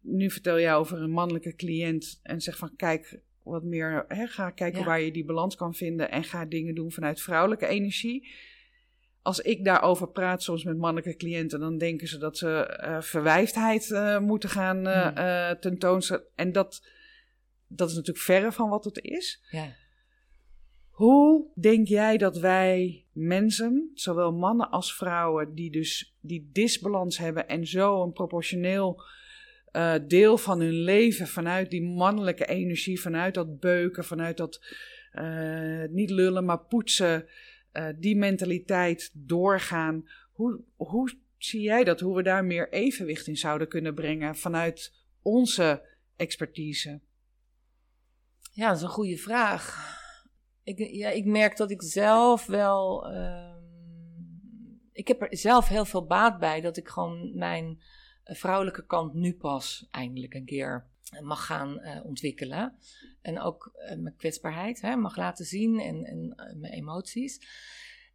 [0.00, 4.50] Nu vertel jij over een mannelijke cliënt en zeg van kijk, wat meer, hè, ga
[4.50, 4.86] kijken ja.
[4.86, 8.28] waar je die balans kan vinden en ga dingen doen vanuit vrouwelijke energie.
[9.22, 13.88] als ik daarover praat, soms met mannelijke cliënten, dan denken ze dat ze uh, verwijfdheid
[13.88, 16.24] uh, moeten gaan uh, tentoonstellen.
[16.34, 16.86] En dat,
[17.66, 19.42] dat is natuurlijk verre van wat het is.
[19.50, 19.74] Ja.
[20.90, 27.48] Hoe denk jij dat wij mensen, zowel mannen als vrouwen, die dus die disbalans hebben
[27.48, 29.02] en zo een proportioneel
[29.72, 34.60] uh, deel van hun leven vanuit die mannelijke energie, vanuit dat beuken, vanuit dat
[35.12, 37.26] uh, niet lullen, maar poetsen,
[37.72, 40.08] uh, die mentaliteit doorgaan.
[40.32, 42.00] Hoe, hoe zie jij dat?
[42.00, 44.92] Hoe we daar meer evenwicht in zouden kunnen brengen vanuit
[45.22, 45.82] onze
[46.16, 47.00] expertise?
[48.52, 50.00] Ja, dat is een goede vraag.
[50.64, 53.12] Ik, ja, ik merk dat ik zelf wel.
[53.12, 53.54] Uh,
[54.92, 57.82] ik heb er zelf heel veel baat bij dat ik gewoon mijn
[58.24, 60.86] vrouwelijke kant nu pas eindelijk een keer
[61.20, 62.76] mag gaan uh, ontwikkelen.
[63.22, 67.40] En ook mijn kwetsbaarheid hè, mag laten zien en, en mijn emoties.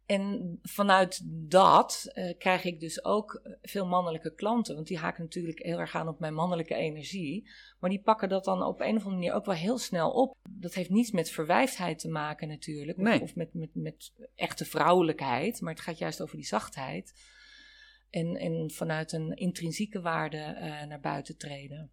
[0.08, 4.74] En vanuit dat krijg ik dus ook veel mannelijke klanten.
[4.74, 7.50] Want die haken natuurlijk heel erg aan op mijn mannelijke energie.
[7.78, 10.36] Maar die pakken dat dan op een of andere manier ook wel heel snel op.
[10.50, 12.98] Dat heeft niets met verwijfdheid te maken natuurlijk.
[12.98, 13.20] Nee.
[13.20, 15.60] Of met, met, met echte vrouwelijkheid.
[15.60, 17.12] Maar het gaat juist over die zachtheid.
[18.10, 21.90] En, en vanuit een intrinsieke waarde uh, naar buiten treden.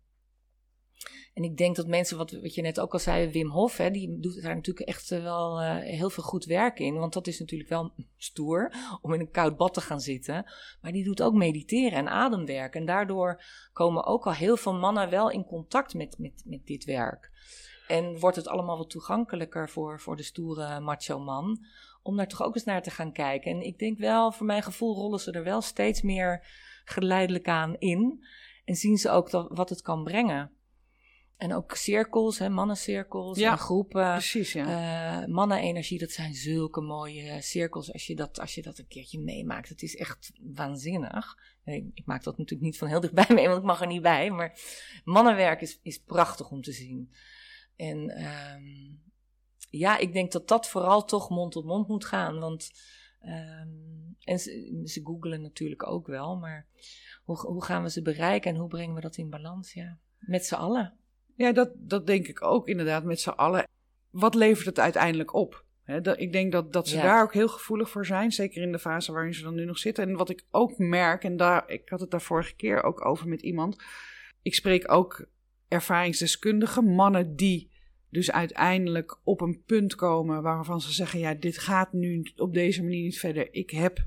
[1.34, 3.92] En ik denk dat mensen, wat, wat je net ook al zei, Wim Hof, hè,
[3.92, 6.94] die doet daar natuurlijk echt wel uh, heel veel goed werk in.
[6.94, 10.46] Want dat is natuurlijk wel stoer om in een koud bad te gaan zitten.
[10.82, 12.76] Maar die doet ook mediteren en ademwerk.
[12.76, 13.44] En daardoor
[13.74, 17.32] komen ook al heel veel mannen wel in contact met, met, met dit werk.
[17.88, 21.66] En wordt het allemaal wat toegankelijker voor, voor de stoere macho man
[22.04, 23.52] om daar toch ook eens naar te gaan kijken.
[23.52, 26.48] En ik denk wel, voor mijn gevoel rollen ze er wel steeds meer
[26.86, 28.26] geleidelijk aan in.
[28.66, 30.52] En zien ze ook wat het kan brengen.
[31.38, 34.12] En ook cirkels, hè, mannencirkels Ja, en groepen.
[34.12, 35.22] Precies, ja.
[35.22, 39.20] Eh mannenenergie, dat zijn zulke mooie cirkels als je dat, als je dat een keertje
[39.20, 39.70] meemaakt.
[39.70, 41.38] Het is echt waanzinnig.
[41.94, 44.32] Ik maak dat natuurlijk niet van heel dichtbij mee, want ik mag er niet bij.
[44.32, 44.60] Maar
[45.04, 47.12] mannenwerk is, is prachtig om te zien.
[47.76, 49.04] En ehm
[49.78, 52.40] ja, ik denk dat dat vooral toch mond tot mond moet gaan.
[52.40, 52.72] Want,
[53.22, 56.68] um, en ze, ze googelen natuurlijk ook wel, maar
[57.24, 59.74] hoe, hoe gaan we ze bereiken en hoe brengen we dat in balans?
[59.74, 60.94] Ja, met z'n allen.
[61.36, 63.68] Ja, dat, dat denk ik ook inderdaad met z'n allen.
[64.10, 65.64] Wat levert het uiteindelijk op?
[65.84, 67.02] He, dat, ik denk dat, dat ze Ja.
[67.02, 69.78] daar ook heel gevoelig voor zijn, zeker in de fase waarin ze dan nu nog
[69.78, 70.08] zitten.
[70.10, 73.28] En wat ik ook merk, en daar, ik had het daar vorige keer ook over
[73.28, 73.84] met iemand.
[74.42, 75.26] Ik spreek ook
[75.68, 77.72] ervaringsdeskundigen, mannen die
[78.10, 82.84] dus uiteindelijk op een punt komen waarvan ze zeggen: Ja, dit gaat nu op deze
[82.84, 83.48] manier niet verder.
[83.54, 84.06] Ik heb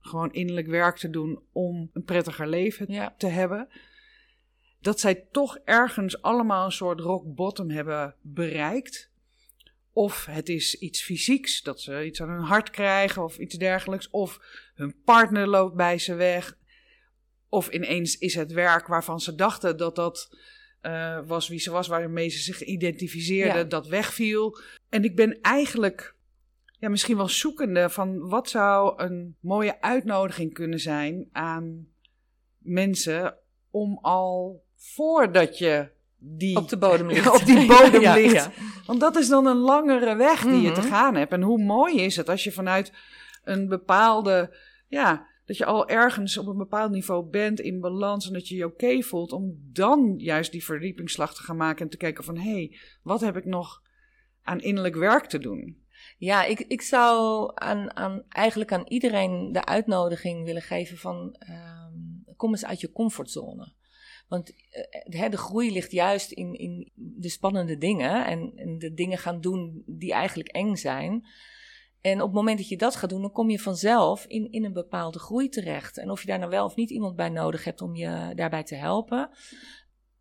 [0.00, 3.14] gewoon innerlijk werk te doen om een prettiger leven Ja.
[3.18, 3.68] te hebben.
[4.86, 9.10] Dat zij toch ergens allemaal een soort rock bottom hebben bereikt.
[9.92, 14.10] Of het is iets fysieks, dat ze iets aan hun hart krijgen of iets dergelijks.
[14.10, 14.40] Of
[14.74, 16.58] hun partner loopt bij ze weg.
[17.48, 20.36] Of ineens is het werk waarvan ze dachten dat dat
[20.80, 23.64] eh, was wie ze was, waarmee ze zich identificeerden, Ja.
[23.64, 24.58] dat wegviel.
[24.88, 26.14] En ik ben eigenlijk
[26.78, 31.88] ja, misschien wel zoekende van wat zou een mooie uitnodiging kunnen zijn aan
[32.58, 33.38] mensen
[33.70, 37.30] om al voordat je die Op de bodem ligt.
[37.40, 38.32] op die bodem Ja, ligt.
[38.34, 38.50] ja.
[38.86, 40.88] Want dat is dan een langere weg die je te Mhm.
[40.90, 41.32] gaan hebt.
[41.32, 42.92] En hoe mooi is het als je vanuit
[43.44, 44.56] een bepaalde,
[44.88, 48.56] ja, dat je al ergens op een bepaald niveau bent in balans en dat je
[48.56, 52.36] je oké voelt, om dan juist die verdiepingsslag te gaan maken en te kijken van,
[52.36, 53.82] hé, hey, wat heb ik nog
[54.42, 55.84] aan innerlijk werk te doen?
[56.18, 62.34] Ja, ik, ik zou aan, aan, eigenlijk aan iedereen de uitnodiging willen geven van ehm,
[62.36, 63.72] kom eens uit je comfortzone.
[64.28, 68.94] Want eh, hè, de groei ligt juist in, in de spannende dingen en, en de
[68.94, 71.26] dingen gaan doen die eigenlijk eng zijn.
[72.00, 74.64] En op het moment dat je dat gaat doen, dan kom je vanzelf in, in
[74.64, 75.98] een bepaalde groei terecht.
[75.98, 78.64] En of je daar nou wel of niet iemand bij nodig hebt om je daarbij
[78.64, 79.30] te helpen.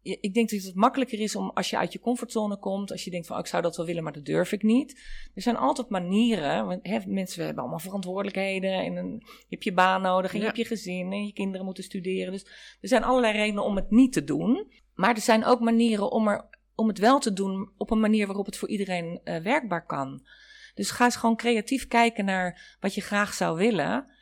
[0.05, 3.11] Ik denk dat het makkelijker is om als je uit je comfortzone komt, als je
[3.11, 5.01] denkt van oh, ik zou dat wel willen, maar dat durf ik niet.
[5.33, 9.73] Er zijn altijd manieren, want hè, mensen hebben allemaal verantwoordelijkheden en een, je hebt je
[9.73, 10.39] baan nodig en Ja.
[10.39, 12.31] je hebt je gezin en je kinderen moeten studeren.
[12.31, 12.43] Dus
[12.81, 14.71] er zijn allerlei redenen om het niet te doen.
[14.93, 18.27] Maar er zijn ook manieren om, er, om het wel te doen op een manier
[18.27, 20.25] waarop het voor iedereen eh, werkbaar kan.
[20.75, 24.13] Dus ga eens gewoon creatief kijken naar wat je graag zou willen.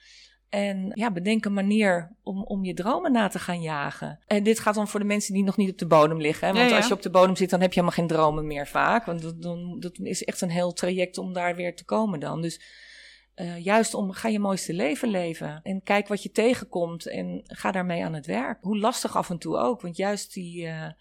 [0.54, 4.20] En ja, bedenk een manier om, om je dromen na te gaan jagen.
[4.28, 6.48] En dit gaat dan voor de mensen die nog niet op de bodem liggen.
[6.48, 6.54] Hè?
[6.54, 6.78] Want Ja, ja.
[6.78, 9.06] als je op de bodem zit, dan heb je helemaal geen dromen meer vaak.
[9.06, 12.42] Want dat, dan, dat is echt een heel traject om daar weer te komen dan.
[12.42, 12.62] Dus
[13.36, 15.60] eh, juist om, ga je mooiste leven leven.
[15.64, 18.58] En kijk wat je tegenkomt en ga daarmee aan het werk.
[18.62, 19.82] Hoe lastig af en toe ook.
[19.82, 20.66] Want juist die...
[20.66, 20.94] eh, eh,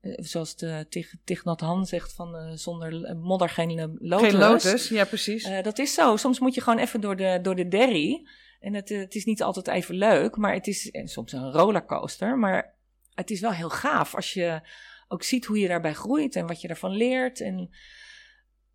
[0.00, 4.30] zoals de Tig, Thich Nhat Han zegt van zonder modder geen lotus.
[4.30, 5.50] Geen lotus, ja precies.
[5.62, 6.16] Dat is zo.
[6.16, 8.26] Soms moet je gewoon even door de, door de derry.
[8.58, 12.38] En het, het is niet altijd even leuk, maar het is soms een rollercoaster.
[12.38, 12.74] Maar
[13.14, 14.60] het is wel heel gaaf als je
[15.08, 17.40] ook ziet hoe je daarbij groeit en wat je ervan leert.
[17.40, 17.70] En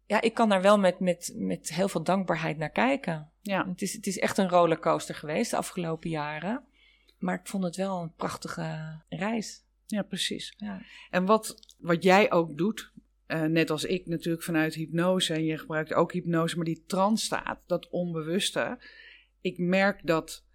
[0.05, 3.31] ja, ik kan daar wel met, met, met heel veel dankbaarheid naar kijken.
[3.41, 3.67] Ja.
[3.67, 6.63] Het, is, het is echt een rollercoaster geweest de afgelopen jaren.
[7.17, 9.63] Maar ik vond het wel een prachtige reis.
[9.86, 10.53] Ja, precies.
[10.57, 10.81] Ja.
[11.09, 12.91] En wat, wat jij ook doet,
[13.27, 17.25] uh, net als ik natuurlijk vanuit hypnose, en je gebruikt ook hypnose, maar die trance
[17.25, 18.79] staat, dat onbewuste.
[19.43, 20.45] Ik merk dat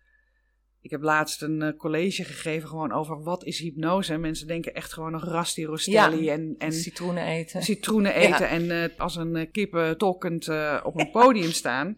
[0.81, 4.13] ik heb laatst een uh, college gegeven gewoon over wat is hypnose.
[4.13, 7.63] En mensen denken echt gewoon nog Rasti Rostelli ja, en, en citroenen eten.
[7.63, 8.49] Citroenen eten ja.
[8.49, 10.49] en uh, als een uh, kippen tokkend
[10.83, 11.97] op een podium staan.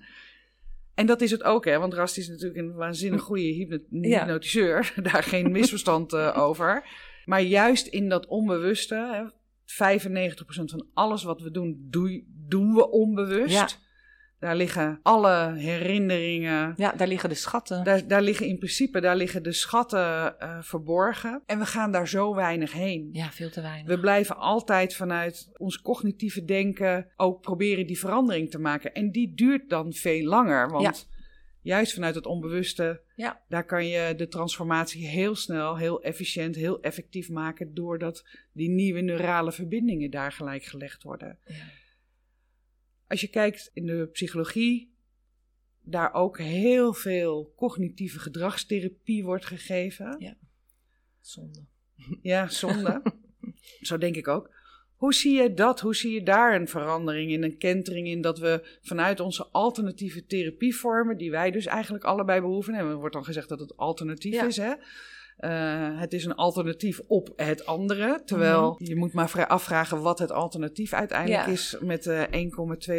[0.95, 1.78] En dat is het ook, hè?
[1.78, 4.93] Want Rasti is natuurlijk een waanzinnig goede hypno hypnotiseur.
[5.12, 6.14] Daar geen misverstand
[6.47, 6.88] over.
[7.24, 9.22] Maar juist in dat onbewuste, hè,
[10.30, 13.78] 95% van alles wat we doen, doe, doen we onbewust.
[14.41, 16.74] Daar liggen alle herinneringen.
[16.76, 17.84] Ja, daar liggen de schatten.
[17.84, 21.43] Daar, daar liggen in principe daar liggen de schatten uh, verborgen.
[21.47, 23.09] En we gaan daar zo weinig heen.
[23.12, 23.86] Ja, veel te weinig.
[23.86, 28.95] We blijven altijd vanuit ons cognitieve denken ook proberen die verandering te maken.
[28.95, 30.70] En die duurt dan veel langer.
[30.70, 31.09] Want
[31.62, 31.74] ja.
[31.76, 33.41] juist vanuit het onbewuste, ja.
[33.49, 37.74] daar kan je de transformatie heel snel, heel efficiënt, heel effectief maken.
[37.74, 41.38] Doordat die nieuwe neurale verbindingen daar gelijk gelegd worden.
[41.47, 41.55] Ja.
[43.11, 44.95] Als je kijkt in de psychologie,
[45.83, 50.17] daar ook heel veel cognitieve gedragstherapie wordt gegeven.
[50.19, 50.37] Ja,
[51.21, 51.65] zonde.
[52.23, 53.03] Ja, zonde.
[53.81, 54.51] Zo denk ik ook.
[54.95, 55.81] Hoe zie je dat?
[55.81, 60.27] Hoe zie je daar een verandering in, een kentering in dat we vanuit onze alternatieve
[60.27, 64.43] therapievormen, die wij dus eigenlijk allebei behoeven, en er wordt dan gezegd dat het alternatief
[64.43, 64.75] is, hè?
[65.41, 68.22] Uh, het is een alternatief op het andere.
[68.24, 68.84] Terwijl mhm.
[68.88, 71.76] je moet maar afvragen wat het alternatief uiteindelijk is.
[71.80, 72.28] Met uh, 1,2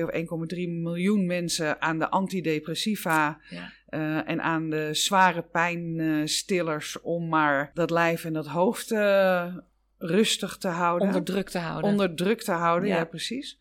[0.03, 0.11] of
[0.53, 3.39] 1,3 miljoen mensen aan de antidepressiva.
[3.49, 3.71] Ja.
[3.89, 9.55] Uh, en aan de zware pijnstillers om maar dat lijf en dat hoofd eh,
[9.97, 11.07] rustig te houden.
[11.07, 11.89] Onder druk te houden.
[11.89, 13.59] Onder druk te houden, ja, ja precies.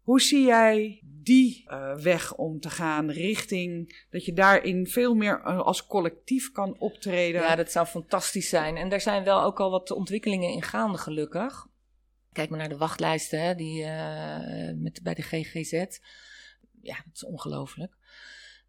[0.00, 5.40] Hoe zie jij die uh, weg om te gaan richting dat je daarin veel meer
[5.44, 7.40] uh, als collectief kan optreden?
[7.40, 8.76] Ja, dat zou fantastisch zijn.
[8.76, 11.66] En daar zijn wel ook al wat ontwikkelingen in gaande, gelukkig.
[12.32, 15.72] Kijk maar naar de wachtlijsten hè, die, uh, met, bij de GGZ.
[16.80, 17.96] Ja, dat is ongelooflijk.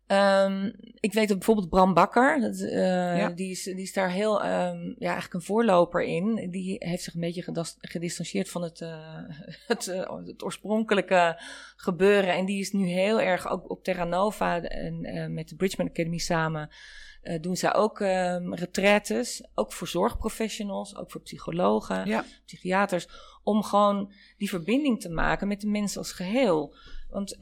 [0.07, 3.29] Um, ik weet dat bijvoorbeeld Bram Bakker, dat, uh, ja.
[3.29, 6.49] die, is, die is daar heel, um, ja, eigenlijk een voorloper in.
[6.51, 8.97] Die heeft zich een beetje gedistanceerd van het, uh,
[9.67, 11.41] het, uh, het, oorspronkelijke
[11.75, 12.33] gebeuren.
[12.33, 16.17] En die is nu heel erg ook op Terra Nova en met de Bridgman Academy
[16.17, 16.69] samen.
[17.41, 22.25] doen zij ook um, retraites, ook voor zorgprofessionals, ook voor psychologen, ja.
[22.45, 23.07] psychiaters,
[23.43, 26.75] om gewoon die verbinding te maken met de mensen als geheel.
[27.13, 27.35] Want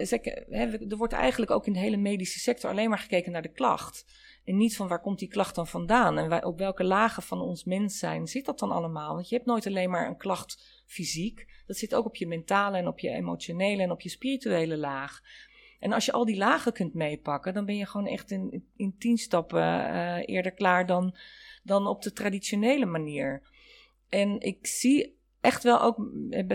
[0.89, 4.05] er wordt eigenlijk ook in de hele medische sector alleen maar gekeken naar de klacht.
[4.45, 6.17] En niet van waar komt die klacht dan vandaan?
[6.17, 9.13] En op welke lagen van ons mens zijn zit dat dan allemaal?
[9.13, 11.63] Want je hebt nooit alleen maar een klacht fysiek.
[11.67, 15.21] Dat zit ook op je mentale en op je emotionele en op je spirituele laag.
[15.79, 18.97] En als je al die lagen kunt meepakken, dan ben je gewoon echt in, in
[18.97, 21.15] tien stappen uh, eerder klaar dan,
[21.63, 23.41] dan op de traditionele manier.
[24.09, 26.07] En ik zie echt wel ook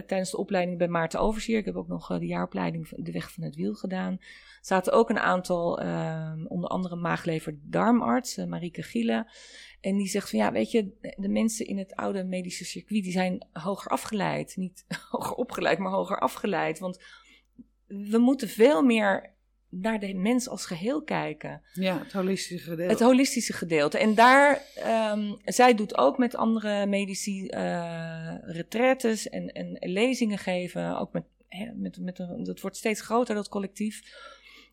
[0.07, 1.59] tijdens de opleiding bij Maarten Overzier.
[1.59, 4.19] Ik heb ook nog eh, de jaaropleiding De Weg van het Wiel gedaan.
[4.61, 9.27] zaten ook een aantal, uh, onder andere maaglever-darmarts, uh, Marieke Gielen.
[9.81, 13.13] En die zegt van ja, weet je, de mensen in het oude medische circuit, die
[13.13, 14.57] zijn hoger afgeleid.
[14.57, 16.79] Niet hoger opgeleid, maar hoger afgeleid.
[16.79, 17.05] Want
[17.87, 19.36] we moeten veel meer
[19.69, 21.63] naar de mens als geheel kijken.
[21.73, 22.93] Ja, het holistische gedeelte.
[22.93, 23.99] Het holistische gedeelte.
[23.99, 24.63] En daar,
[25.13, 30.99] um, zij doet ook met andere medici uh, retraites en, en lezingen geven.
[30.99, 31.25] Ook met,
[31.75, 34.03] met, met een, dat wordt steeds groter, dat collectief.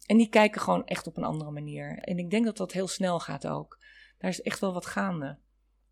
[0.06, 1.98] En die kijken gewoon echt op een andere manier.
[2.00, 3.80] En ik denk dat dat heel snel gaat ook.
[4.18, 5.38] Daar is echt wel wat gaande.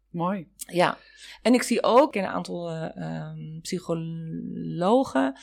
[0.10, 0.48] Mooi.
[0.56, 0.98] Ja.
[1.42, 5.40] En ik zie ook een aantal uh, um, psychologen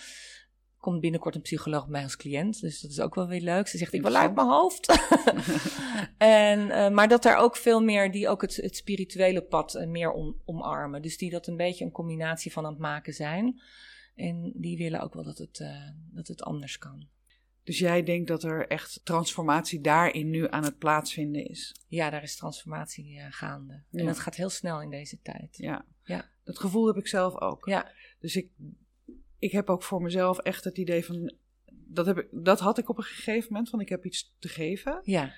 [0.79, 2.61] komt binnenkort een psycholoog bij mij als cliënt.
[2.61, 3.68] Dus dat is ook wel weer leuk.
[3.68, 4.87] Ze zegt, ik wil uit mijn hoofd.
[6.18, 9.87] en, uh, maar dat er ook veel meer, die ook het, het spirituele pad uh,
[9.87, 11.03] meer om, omarmen.
[11.03, 13.61] Dus die dat een beetje een combinatie van aan het maken zijn.
[14.14, 17.09] En die willen ook wel dat het, uh, dat het anders kan.
[17.62, 21.85] Dus jij denkt dat er echt transformatie daarin nu aan het plaatsvinden is?
[21.89, 23.83] Ja, daar is transformatie gaande.
[23.93, 25.57] En dat gaat heel snel in deze tijd.
[25.57, 25.85] Ja.
[26.05, 27.66] ja, dat gevoel heb ik zelf ook.
[27.66, 27.93] Ja.
[28.20, 28.51] Dus ik
[29.39, 31.32] ik heb ook voor mezelf echt het idee van.
[31.86, 34.49] Dat, heb ik, dat had ik op een gegeven moment, van ik heb iets te
[34.49, 35.01] geven.
[35.03, 35.32] Ja.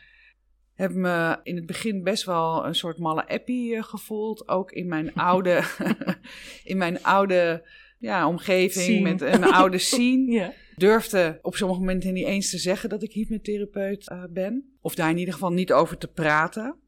[0.75, 4.49] Heb me in het begin best wel een soort malle appie eh, gevoeld.
[4.49, 5.63] Ook in mijn oude,
[6.65, 9.01] in mijn oude ja, omgeving, Scene.
[9.01, 10.33] met een oude scene.
[10.33, 10.53] Ja.
[10.77, 14.77] Durfde op sommige momenten niet eens te zeggen dat ik hypnotherapeut eh, ben.
[14.81, 16.79] Of daar in ieder geval niet over te praten.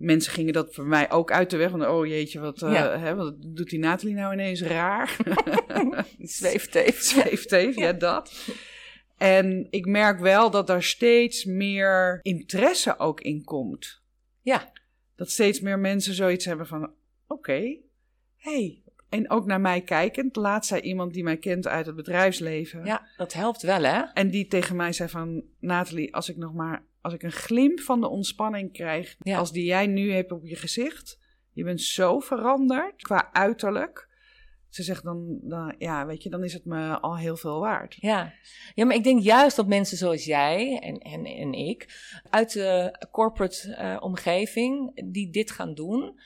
[0.00, 1.70] Mensen gingen dat voor mij ook uit de weg.
[1.70, 5.16] Van, oh jeetje, wat, eh, hè, wat doet die Nathalie nou ineens raar?
[6.18, 7.02] Zweefteef.
[7.12, 8.48] Zweefteef, ja dat.
[9.16, 14.02] En ik merk wel dat er steeds meer interesse ook in komt.
[14.42, 14.72] Ja.
[15.16, 16.92] Dat steeds meer mensen zoiets hebben van,
[17.26, 17.76] oké,
[18.36, 18.79] hey.
[19.10, 20.36] En ook naar mij kijkend.
[20.36, 22.84] Laatst zei iemand die mij kent uit het bedrijfsleven.
[22.84, 24.00] Ja, dat helpt wel, hè?
[24.14, 27.80] En die tegen mij zei van, Nathalie, als ik nog maar, als ik een glimp
[27.80, 29.38] van de ontspanning krijg, Ja.
[29.38, 31.18] als die jij nu hebt op je gezicht,
[31.52, 34.08] je bent zo veranderd qua uiterlijk.
[34.68, 37.96] Ze zegt dan, dan, ja, weet je, dan is het me al heel veel waard.
[38.00, 38.32] Ja.
[38.74, 41.88] ja, maar ik denk juist dat mensen zoals jij en, en, en ik
[42.30, 46.20] uit de corporate eh, omgeving die dit gaan doen.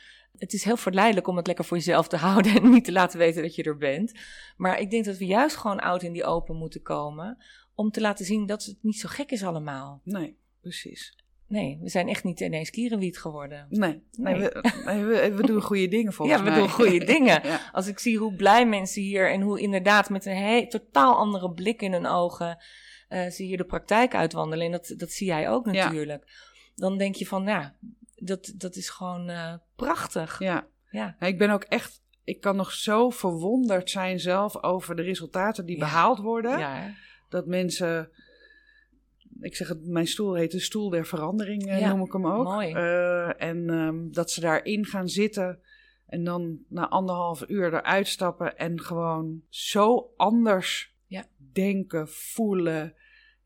[0.45, 3.19] Het is heel verleidelijk om het lekker voor jezelf te houden en niet te laten
[3.19, 4.13] weten dat je er bent.
[4.57, 8.01] Maar ik denk dat we juist gewoon oud in die open moeten komen om te
[8.01, 10.01] laten zien dat het niet zo gek is allemaal.
[10.05, 11.17] Nee, precies.
[11.49, 13.67] Nee, we zijn echt niet ineens kierenwiet geworden.
[13.69, 14.35] Nee, nee.
[14.35, 14.51] Nee.
[14.51, 16.59] we, we, we doen goede dingen volgens Ja, we mij.
[16.59, 17.41] doen goede dingen.
[17.47, 17.61] Ja.
[17.73, 21.53] Als ik zie hoe blij mensen hier en hoe inderdaad met een he- totaal andere
[21.53, 22.59] blik in hun ogen
[23.09, 24.67] eh ze hier de praktijk uitwandelen.
[24.67, 25.85] En dat, dat zie jij ook Ja.
[25.85, 26.25] natuurlijk.
[26.75, 27.75] Dan denk je van, ja,
[28.25, 30.39] dat, dat is gewoon eh, prachtig.
[30.39, 30.67] Ja.
[30.91, 31.17] Ja.
[31.21, 35.77] Ik ben ook echt, ik kan nog zo verwonderd zijn zelf over de resultaten die
[35.77, 35.85] Ja.
[35.85, 36.59] behaald worden.
[36.59, 36.95] Ja?
[37.29, 38.11] Dat mensen,
[39.41, 42.45] ik zeg het, mijn stoel heet de stoel der verandering, eh, noem ik hem ook.
[42.45, 42.73] mooi.
[42.73, 45.61] Eh, en ehm, dat ze daarin gaan zitten
[46.07, 51.25] en dan na anderhalf uur eruit stappen en gewoon zo anders Ja.
[51.53, 52.95] denken, voelen,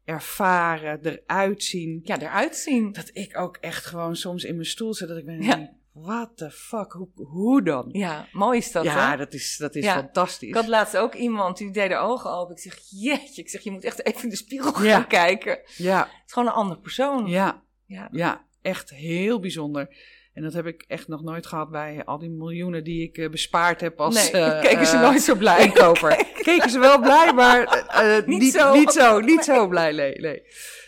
[0.09, 2.01] ervaren, eruit zien.
[2.05, 2.93] ja, eruit zien.
[2.93, 5.73] Dat ik ook echt gewoon soms in mijn stoel zit dat ik ben, Ja.
[5.93, 7.89] what the fuck, hoe, hoe dan?
[7.93, 9.17] Ja, mooi is dat, ja, hè?
[9.17, 9.95] dat is, dat is Ja.
[9.95, 10.49] fantastisch.
[10.49, 12.55] Ik had laatst ook iemand die deed de ogen open.
[12.55, 15.03] Ik zeg, jeetje, ik zeg, je moet echt even in de spiegel gaan Ja.
[15.03, 15.53] kijken.
[15.53, 17.27] Het Ja, is gewoon een andere persoon.
[17.27, 18.09] ja, Ja.
[18.13, 19.97] ja, echt heel bijzonder.
[20.39, 23.31] En dat heb ik echt nog nooit gehad bij al die miljoenen die ik eh,
[23.31, 25.65] bespaard heb als nee, eh, keken ze eh, nooit zo blij.
[25.65, 26.27] inkoper.
[26.49, 27.85] Keken ze wel blij, maar
[28.27, 28.75] Niet niet, zo.
[28.75, 30.43] niet zo, niet zo blij, nee, nee.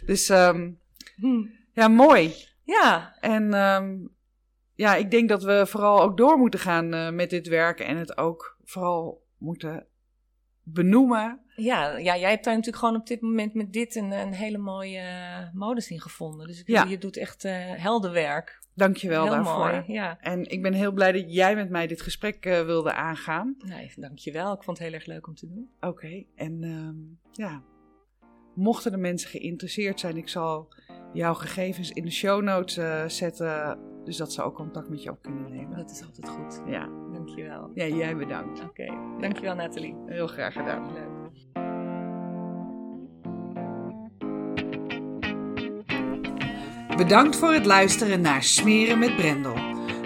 [0.06, 0.70] Dus ehm,
[1.16, 1.46] Hm.
[1.72, 2.34] ja, mooi.
[2.64, 3.96] Ja, En ehm,
[4.74, 8.16] ja, ik denk dat we vooral ook door moeten gaan met dit werk en het
[8.18, 9.86] ook vooral moeten
[10.62, 11.40] benoemen.
[11.56, 14.58] Ja, ja, jij hebt daar natuurlijk gewoon op dit moment met dit een, een hele
[14.58, 15.02] mooie
[15.52, 16.46] modus in gevonden.
[16.46, 16.84] Dus ik, Ja.
[16.84, 18.58] je doet echt eh heldenwerk.
[18.74, 19.58] Dank je wel Heel daarvoor.
[19.58, 20.18] mooi, ja.
[20.20, 23.56] En ik ben heel blij dat jij met mij dit gesprek eh, wilde aangaan.
[23.66, 24.52] Nee, dankjewel.
[24.52, 25.70] Ik vond het heel erg leuk om te doen.
[25.80, 26.96] Oké, en ehm,
[27.44, 27.62] ja,
[28.54, 30.68] mochten de mensen geïnteresseerd zijn, ik zal
[31.12, 35.10] jouw gegevens in de show notes eh, zetten, dus dat ze ook contact met je
[35.10, 35.76] op kunnen nemen.
[35.76, 36.62] Dat is altijd goed.
[36.66, 37.70] Ja, Dankjewel.
[37.74, 38.62] ja jij bedankt.
[38.64, 38.86] Oké,
[39.20, 39.94] dankjewel Nathalie.
[40.06, 40.92] Heel graag gedaan.
[40.92, 41.19] Leuk.
[47.00, 49.54] Bedankt voor het luisteren naar Smeren met Brendel.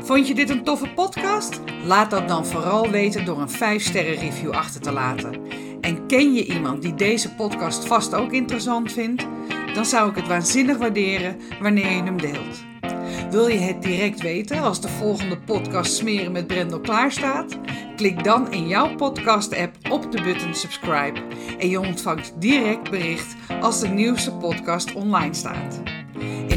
[0.03, 1.61] Vond je dit een toffe podcast?
[1.85, 5.41] Laat dat dan vooral weten door een 5-sterren review achter te laten.
[5.81, 9.27] En ken je iemand die deze podcast vast ook interessant vindt?
[9.75, 12.65] Dan zou ik het waanzinnig waarderen wanneer je hem deelt.
[13.31, 17.59] Wil je het direct weten als de volgende podcast Smeren met Brendel klaar staat?
[17.97, 21.21] Klik dan in jouw podcast-app op de button subscribe
[21.59, 25.94] en je ontvangt direct bericht als de nieuwste podcast online staat.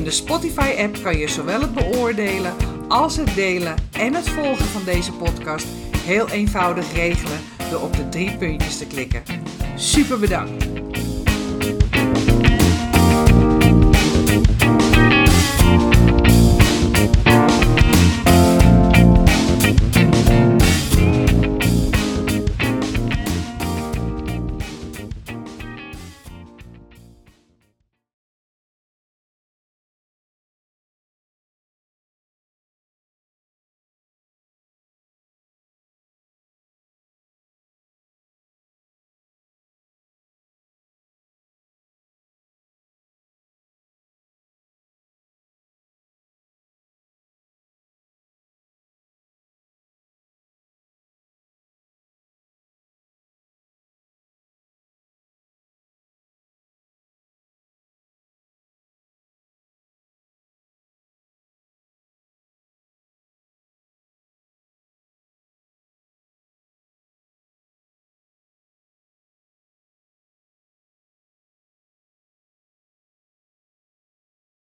[0.08, 2.54] De Spotify-app kan je zowel het beoordelen
[2.88, 7.40] als het delen en het volgen van deze podcast heel eenvoudig regelen
[7.70, 9.24] door op de drie puntjes te klikken.
[9.76, 10.67] Super bedankt!